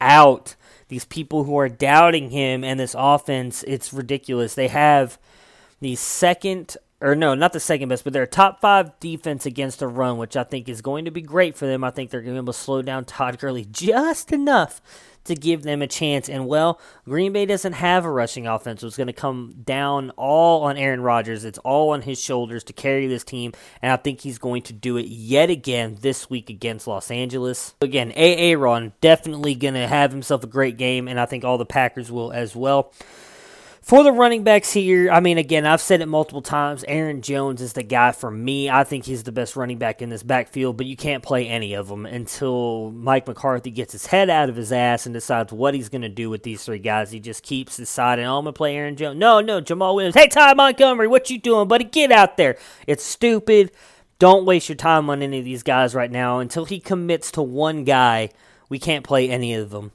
[0.00, 0.54] out.
[0.88, 4.54] These people who are doubting him and this offense, it's ridiculous.
[4.54, 5.18] They have
[5.80, 9.88] the second, or no, not the second best, but their top five defense against the
[9.88, 11.82] run, which I think is going to be great for them.
[11.82, 14.80] I think they're going to be able to slow down Todd Gurley just enough
[15.24, 16.28] to give them a chance.
[16.28, 18.80] And well, Green Bay doesn't have a rushing offense.
[18.80, 21.44] So it's going to come down all on Aaron Rodgers.
[21.44, 23.52] It's all on his shoulders to carry this team.
[23.82, 27.74] And I think he's going to do it yet again this week against Los Angeles.
[27.80, 28.56] Again, A.A.
[28.56, 31.08] Ron definitely going to have himself a great game.
[31.08, 32.92] And I think all the Packers will as well.
[33.82, 36.84] For the running backs here, I mean, again, I've said it multiple times.
[36.86, 38.68] Aaron Jones is the guy for me.
[38.68, 41.72] I think he's the best running back in this backfield, but you can't play any
[41.74, 45.74] of them until Mike McCarthy gets his head out of his ass and decides what
[45.74, 47.10] he's going to do with these three guys.
[47.10, 49.18] He just keeps deciding, oh, I'm going to play Aaron Jones.
[49.18, 50.14] No, no, Jamaal Williams.
[50.14, 51.84] Hey, Ty Montgomery, what you doing, buddy?
[51.84, 52.58] Get out there.
[52.86, 53.72] It's stupid.
[54.18, 56.38] Don't waste your time on any of these guys right now.
[56.38, 58.28] Until he commits to one guy,
[58.68, 59.92] we can't play any of them.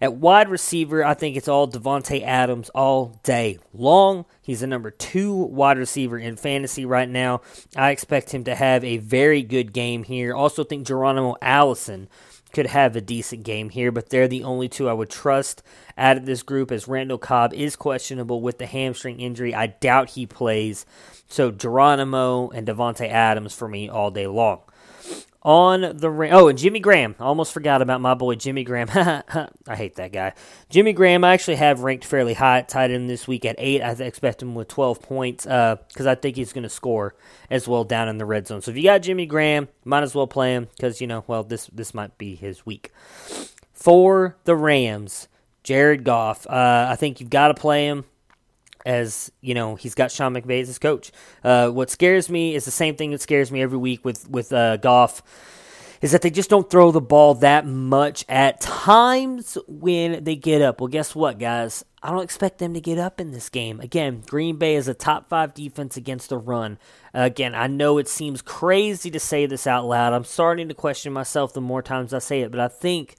[0.00, 4.26] At wide receiver, I think it's all Davante Adams all day long.
[4.42, 7.40] He's the number two wide receiver in fantasy right now.
[7.76, 10.34] I expect him to have a very good game here.
[10.34, 12.08] Also, think Geronimo Allison
[12.52, 15.62] could have a decent game here, but they're the only two I would trust
[15.98, 19.54] out of this group as Randall Cobb is questionable with the hamstring injury.
[19.54, 20.86] I doubt he plays.
[21.28, 24.60] So Geronimo and Davante Adams for me all day long
[25.46, 26.32] on the ring.
[26.32, 27.14] Oh, and Jimmy Graham.
[27.20, 28.88] I almost forgot about my boy Jimmy Graham.
[29.68, 30.32] I hate that guy.
[30.68, 33.80] Jimmy Graham, I actually have ranked fairly high tight end this week at 8.
[33.80, 37.14] I expect him with 12 points because uh, I think he's going to score
[37.48, 38.60] as well down in the red zone.
[38.60, 41.44] So if you got Jimmy Graham, might as well play him because, you know, well,
[41.44, 42.90] this, this might be his week.
[43.72, 45.28] For the Rams,
[45.62, 46.44] Jared Goff.
[46.48, 48.04] Uh, I think you've got to play him.
[48.86, 51.12] As you know he's got Sean McVay as his coach.
[51.44, 54.52] Uh, what scares me is the same thing that scares me every week with with
[54.52, 55.22] uh, Goff
[56.00, 60.62] is that they just don't throw the ball that much at times when they get
[60.62, 60.80] up.
[60.80, 61.84] Well, guess what, guys?
[62.02, 63.80] I don't expect them to get up in this game.
[63.80, 66.78] Again, Green Bay is a top five defense against the run.
[67.14, 70.12] Again, I know it seems crazy to say this out loud.
[70.12, 73.16] I'm starting to question myself the more times I say it, but I think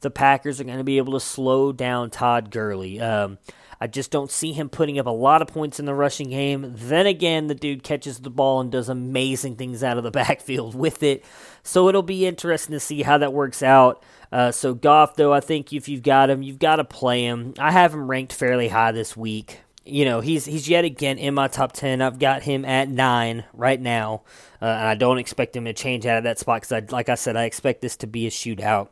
[0.00, 3.00] the Packers are going to be able to slow down Todd Gurley.
[3.00, 3.38] Um,
[3.84, 6.72] I just don't see him putting up a lot of points in the rushing game.
[6.74, 10.74] Then again, the dude catches the ball and does amazing things out of the backfield
[10.74, 11.22] with it.
[11.62, 14.02] So it'll be interesting to see how that works out.
[14.32, 17.52] Uh, so Goff, though, I think if you've got him, you've got to play him.
[17.58, 19.60] I have him ranked fairly high this week.
[19.84, 22.00] You know, he's he's yet again in my top ten.
[22.00, 24.22] I've got him at nine right now,
[24.62, 27.16] uh, and I don't expect him to change out of that spot because, like I
[27.16, 28.88] said, I expect this to be a shootout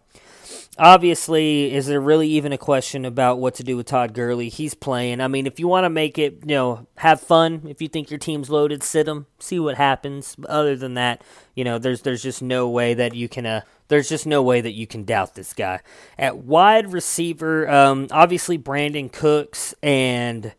[0.78, 4.48] obviously, is there really even a question about what to do with Todd Gurley?
[4.48, 5.20] He's playing.
[5.20, 7.62] I mean, if you want to make it, you know, have fun.
[7.68, 10.34] If you think your team's loaded, sit him, see what happens.
[10.36, 11.22] But other than that,
[11.54, 13.46] you know, there's there's just no way that you can.
[13.46, 15.80] Uh, there's just no way that you can doubt this guy
[16.18, 17.68] at wide receiver.
[17.68, 20.54] Um, obviously, Brandin Cooks and.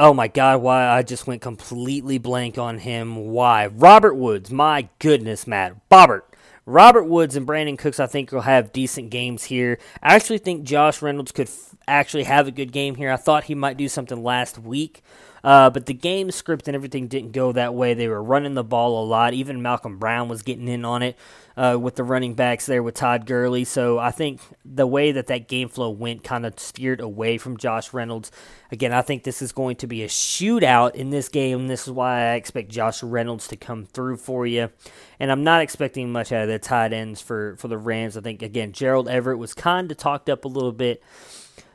[0.00, 3.16] Oh my God, why I just went completely blank on him.
[3.16, 3.66] Why?
[3.66, 5.88] Robert Woods, my goodness, Matt.
[5.90, 6.22] Bobbert.
[6.68, 9.78] Robert Woods and Brandin Cooks, I think, will have decent games here.
[10.02, 13.10] I actually think Josh Reynolds could f- actually have a good game here.
[13.10, 15.02] I thought he might do something last week,
[15.44, 17.94] uh, but the game script and everything didn't go that way.
[17.94, 19.34] They were running the ball a lot.
[19.34, 21.16] Even Malcolm Brown was getting in on it
[21.56, 23.64] uh, with the running backs there with Todd Gurley.
[23.64, 27.56] So I think the way that that game flow went kind of steered away from
[27.56, 28.30] Josh Reynolds.
[28.70, 31.66] Again, I think this is going to be a shootout in this game.
[31.66, 34.70] This is why I expect Josh Reynolds to come through for you.
[35.18, 38.16] And I'm not expecting much out of the tight ends for, for the Rams.
[38.16, 41.02] I think, again, Gerald Everett was kind of talked up a little bit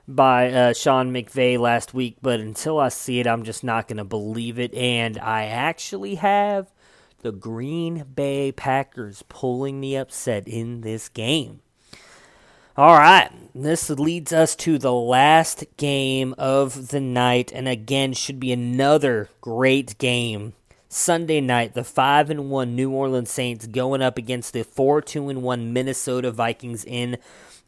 [0.07, 3.97] by uh, Sean McVay last week, but until I see it, I'm just not going
[3.97, 4.73] to believe it.
[4.73, 6.71] And I actually have
[7.21, 11.61] the Green Bay Packers pulling the upset in this game.
[12.75, 18.39] All right, this leads us to the last game of the night, and again, should
[18.39, 20.53] be another great game.
[20.89, 25.29] Sunday night, the 5 and 1 New Orleans Saints going up against the 4 2
[25.29, 27.17] and 1 Minnesota Vikings in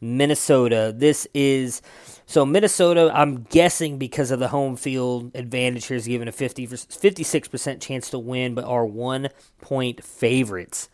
[0.00, 0.92] Minnesota.
[0.96, 1.82] This is
[2.26, 6.66] so Minnesota, I'm guessing because of the home field advantage here is given a 50,
[6.66, 9.28] 56% chance to win, but are one
[9.60, 10.88] point favorites.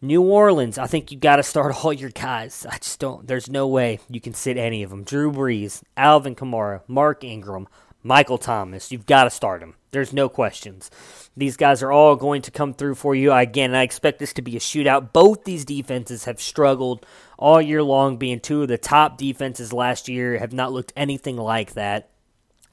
[0.00, 2.66] New Orleans, I think you got to start all your guys.
[2.68, 3.26] I just don't.
[3.26, 5.04] There's no way you can sit any of them.
[5.04, 7.66] Drew Brees, Alvin Kamara, Mark Ingram,
[8.02, 8.92] Michael Thomas.
[8.92, 9.74] You've got to start them.
[9.90, 10.90] There's no questions.
[11.36, 13.32] These guys are all going to come through for you.
[13.32, 15.12] Again, I expect this to be a shootout.
[15.12, 17.06] Both these defenses have struggled
[17.38, 21.36] all year long, being two of the top defenses last year, have not looked anything
[21.36, 22.10] like that.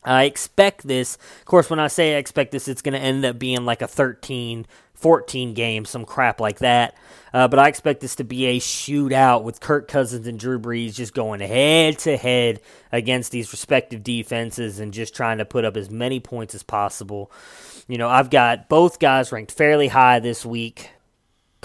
[0.03, 3.25] I expect this, of course, when I say I expect this, it's going to end
[3.25, 6.95] up being like a 13 14 game, some crap like that.
[7.33, 10.95] Uh, but I expect this to be a shootout with Kirk Cousins and Drew Brees
[10.95, 12.61] just going head to head
[12.91, 17.31] against these respective defenses and just trying to put up as many points as possible.
[17.87, 20.89] You know, I've got both guys ranked fairly high this week.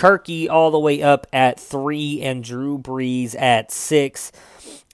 [0.01, 4.33] Kirky all the way up at three and Drew Brees at six.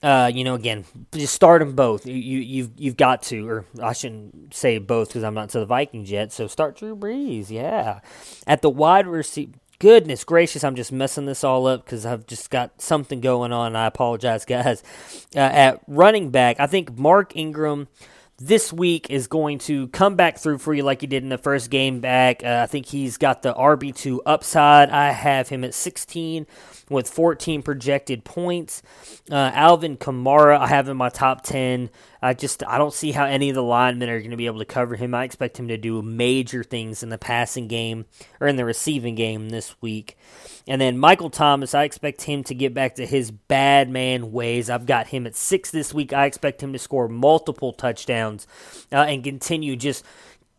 [0.03, 0.83] Uh, you know, again,
[1.13, 2.05] just start them both.
[2.05, 5.59] You, you you've you've got to, or I shouldn't say both because I'm not to
[5.59, 6.33] the Vikings yet.
[6.33, 8.01] So start Drew Brees, yeah.
[8.45, 12.49] At the wide receiver, goodness gracious, I'm just messing this all up because I've just
[12.49, 13.77] got something going on.
[13.77, 14.83] I apologize, guys.
[15.33, 17.87] Uh, at running back, I think Mark Ingram
[18.39, 21.37] this week is going to come back through for you like he did in the
[21.37, 22.43] first game back.
[22.43, 24.89] Uh, I think he's got the RB2 upside.
[24.89, 26.45] I have him at 16
[26.89, 28.81] with 14 projected points.
[29.29, 31.89] Uh, Alvin Kamara, I have in my top 10.
[32.21, 34.59] I just I don't see how any of the linemen are going to be able
[34.59, 35.13] to cover him.
[35.13, 38.05] I expect him to do major things in the passing game
[38.39, 40.17] or in the receiving game this week.
[40.67, 44.69] And then Michael Thomas, I expect him to get back to his bad man ways.
[44.69, 46.11] I've got him at six this week.
[46.11, 48.47] I expect him to score multiple touchdowns
[48.91, 50.03] uh, and continue just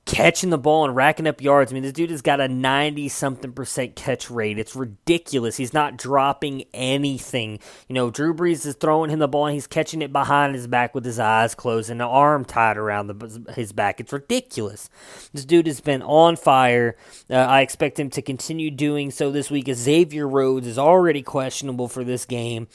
[0.08, 1.70] catching the ball and racking up yards.
[1.70, 4.58] I mean, this dude has got a 90 something percent catch rate.
[4.58, 5.56] It's ridiculous.
[5.56, 7.60] He's not dropping anything.
[7.88, 10.66] You know, Drew Brees is throwing him the ball and he's catching it behind his
[10.66, 14.00] back with his eyes closed and an arm tied around the, his back.
[14.00, 14.88] It's ridiculous.
[15.32, 16.96] This dude has been on fire.
[17.28, 19.68] Uh, I expect him to continue doing so this week.
[19.70, 22.68] Xavier Rhodes is already questionable for this game.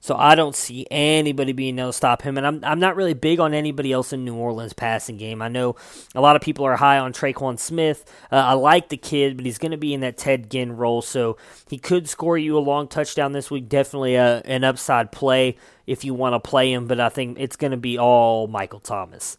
[0.00, 2.36] So I don't see anybody being able to stop him.
[2.36, 5.42] And I'm, I'm not really big on anybody else in New Orleans passing game.
[5.42, 5.76] I know
[6.14, 8.04] a lot of people are high on Tre'Quan Smith.
[8.30, 11.02] Uh, I like the kid, but he's going to be in that Ted Ginn role.
[11.02, 11.36] So
[11.68, 13.68] he could score you a long touchdown this week.
[13.68, 16.86] Definitely a, an upside play if you want to play him.
[16.86, 19.36] But I think it's going to be all Michael Thomas.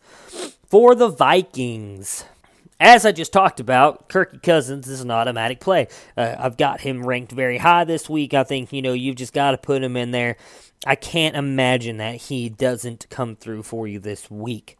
[0.69, 2.25] For the Vikings,
[2.79, 5.87] as I just talked about, Kirky Cousins is an automatic play.
[6.15, 8.33] Uh, I've got him ranked very high this week.
[8.33, 10.37] I think, you know, you've just got to put him in there.
[10.85, 14.77] I can't imagine that he doesn't come through for you this week.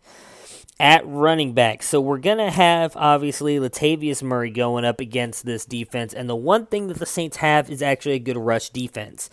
[0.80, 5.66] At running back, so we're going to have obviously Latavius Murray going up against this
[5.66, 6.14] defense.
[6.14, 9.32] And the one thing that the Saints have is actually a good rush defense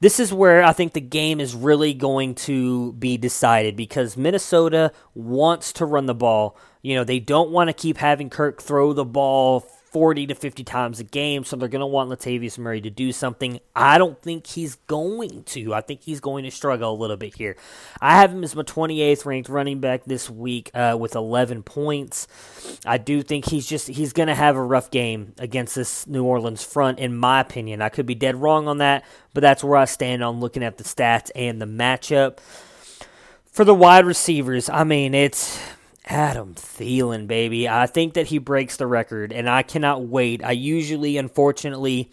[0.00, 4.92] this is where I think the game is really going to be decided because Minnesota
[5.14, 6.56] wants to run the ball.
[6.82, 10.64] You know, they don't want to keep having Kirk throw the ball 40 to 50
[10.64, 13.58] times a game, so they're going to want Latavius Murray to do something.
[13.74, 15.72] I don't think he's going to.
[15.72, 17.56] I think he's going to struggle a little bit here.
[18.00, 22.28] I have him as my 28th ranked running back this week uh, with 11 points.
[22.84, 26.24] I do think he's just he's going to have a rough game against this New
[26.24, 27.80] Orleans front, in my opinion.
[27.80, 30.76] I could be dead wrong on that, but that's where I stand on looking at
[30.76, 32.38] the stats and the matchup.
[33.46, 35.58] For the wide receivers, I mean, it's
[36.08, 37.68] Adam Thielen, baby.
[37.68, 40.42] I think that he breaks the record, and I cannot wait.
[40.42, 42.10] I usually, unfortunately,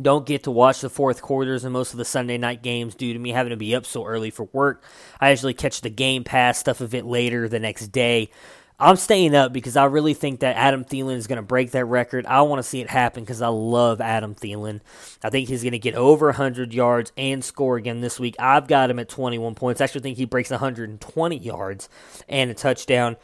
[0.00, 3.14] don't get to watch the fourth quarters and most of the Sunday night games due
[3.14, 4.84] to me having to be up so early for work.
[5.18, 8.30] I usually catch the Game Pass stuff of it later the next day.
[8.78, 11.86] I'm staying up because I really think that Adam Thielen is going to break that
[11.86, 12.26] record.
[12.26, 14.80] I want to see it happen because I love Adam Thielen.
[15.24, 18.36] I think he's going to get over 100 yards and score again this week.
[18.38, 19.80] I've got him at 21 points.
[19.80, 21.88] I actually think he breaks 120 yards
[22.28, 23.16] and a touchdown.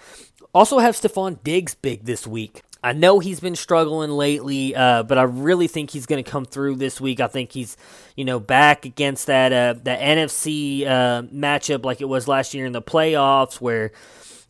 [0.54, 2.62] Also have Stefon Diggs big this week.
[2.84, 6.44] I know he's been struggling lately, uh, but I really think he's going to come
[6.44, 7.20] through this week.
[7.20, 7.76] I think he's,
[8.16, 12.66] you know, back against that uh, that NFC uh, matchup like it was last year
[12.66, 13.92] in the playoffs, where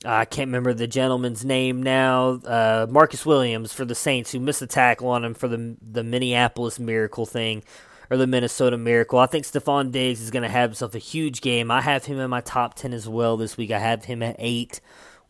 [0.05, 2.40] I can't remember the gentleman's name now.
[2.44, 6.03] Uh, Marcus Williams for the Saints, who missed a tackle on him for the the
[6.03, 7.62] Minneapolis Miracle thing
[8.11, 9.18] or the Minnesota Miracle.
[9.18, 11.70] I think Stefon Diggs is going to have himself a huge game.
[11.70, 13.70] I have him in my top 10 as well this week.
[13.70, 14.80] I have him at 8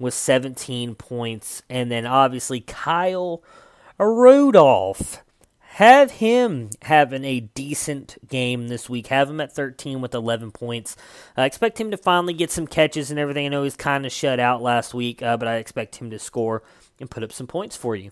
[0.01, 1.63] with 17 points.
[1.71, 3.41] And then obviously Kyle
[3.99, 5.23] Rudolph
[5.77, 9.07] have him having a decent game this week.
[9.07, 10.97] Have him at 13 with 11 points.
[11.35, 13.47] I expect him to finally get some catches and everything.
[13.47, 16.19] I know he's kind of shut out last week, uh, but I expect him to
[16.19, 16.63] score
[17.01, 18.11] and put up some points for you.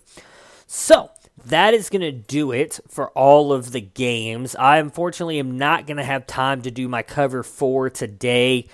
[0.66, 1.11] So,
[1.44, 4.56] that is going to do it for all of the games.
[4.56, 8.68] I unfortunately am not going to have time to do my cover for today.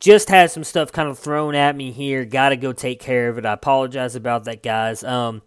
[0.00, 2.24] Just had some stuff kind of thrown at me here.
[2.24, 3.46] Got to go take care of it.
[3.46, 5.04] I apologize about that, guys.
[5.04, 5.42] Um,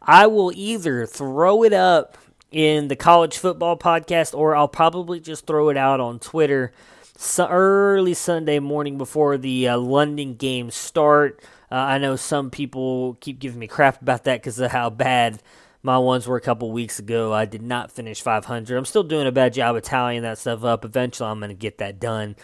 [0.00, 2.16] I will either throw it up
[2.50, 6.72] in the college football podcast, or I'll probably just throw it out on Twitter
[7.16, 11.42] so early Sunday morning before the uh, London games start.
[11.70, 15.42] Uh, I know some people keep giving me crap about that because of how bad
[15.82, 17.32] my ones were a couple weeks ago.
[17.32, 18.76] I did not finish 500.
[18.76, 20.84] I'm still doing a bad job of tallying that stuff up.
[20.84, 22.36] Eventually, I'm going to get that done.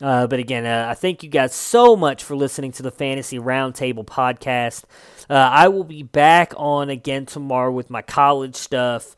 [0.00, 3.38] Uh, but again, uh, I thank you guys so much for listening to the Fantasy
[3.38, 4.84] Roundtable podcast.
[5.28, 9.16] Uh, I will be back on again tomorrow with my college stuff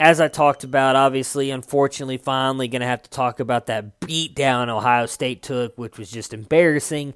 [0.00, 4.34] as I talked about, obviously, unfortunately, finally going to have to talk about that beat
[4.34, 7.14] down Ohio State took, which was just embarrassing.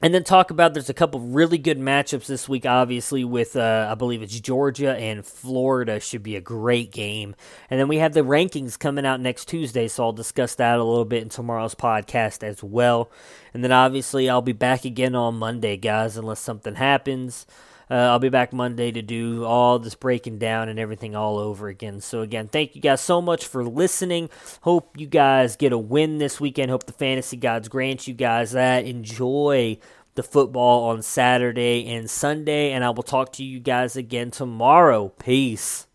[0.00, 3.88] And then talk about there's a couple really good matchups this week, obviously, with uh,
[3.90, 7.34] I believe it's Georgia and Florida should be a great game.
[7.68, 10.84] And then we have the rankings coming out next Tuesday, so I'll discuss that a
[10.84, 13.10] little bit in tomorrow's podcast as well.
[13.52, 17.44] And then obviously I'll be back again on Monday, guys, unless something happens.
[17.90, 21.68] Uh, I'll be back Monday to do all this breaking down and everything all over
[21.68, 22.00] again.
[22.00, 24.28] So, again, thank you guys so much for listening.
[24.60, 26.70] Hope you guys get a win this weekend.
[26.70, 28.84] Hope the fantasy gods grant you guys that.
[28.84, 29.78] Enjoy
[30.16, 35.08] the football on Saturday and Sunday, and I will talk to you guys again tomorrow.
[35.08, 35.86] Peace.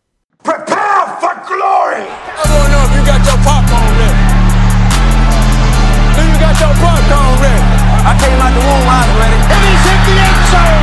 [0.43, 2.07] Prepare for glory!
[2.07, 4.17] I don't know if you got your popcorn ready.
[6.23, 7.63] You got your popcorn ready.
[8.03, 9.39] I came out the womb, I was ready.
[9.43, 10.82] And he's hit the end zone!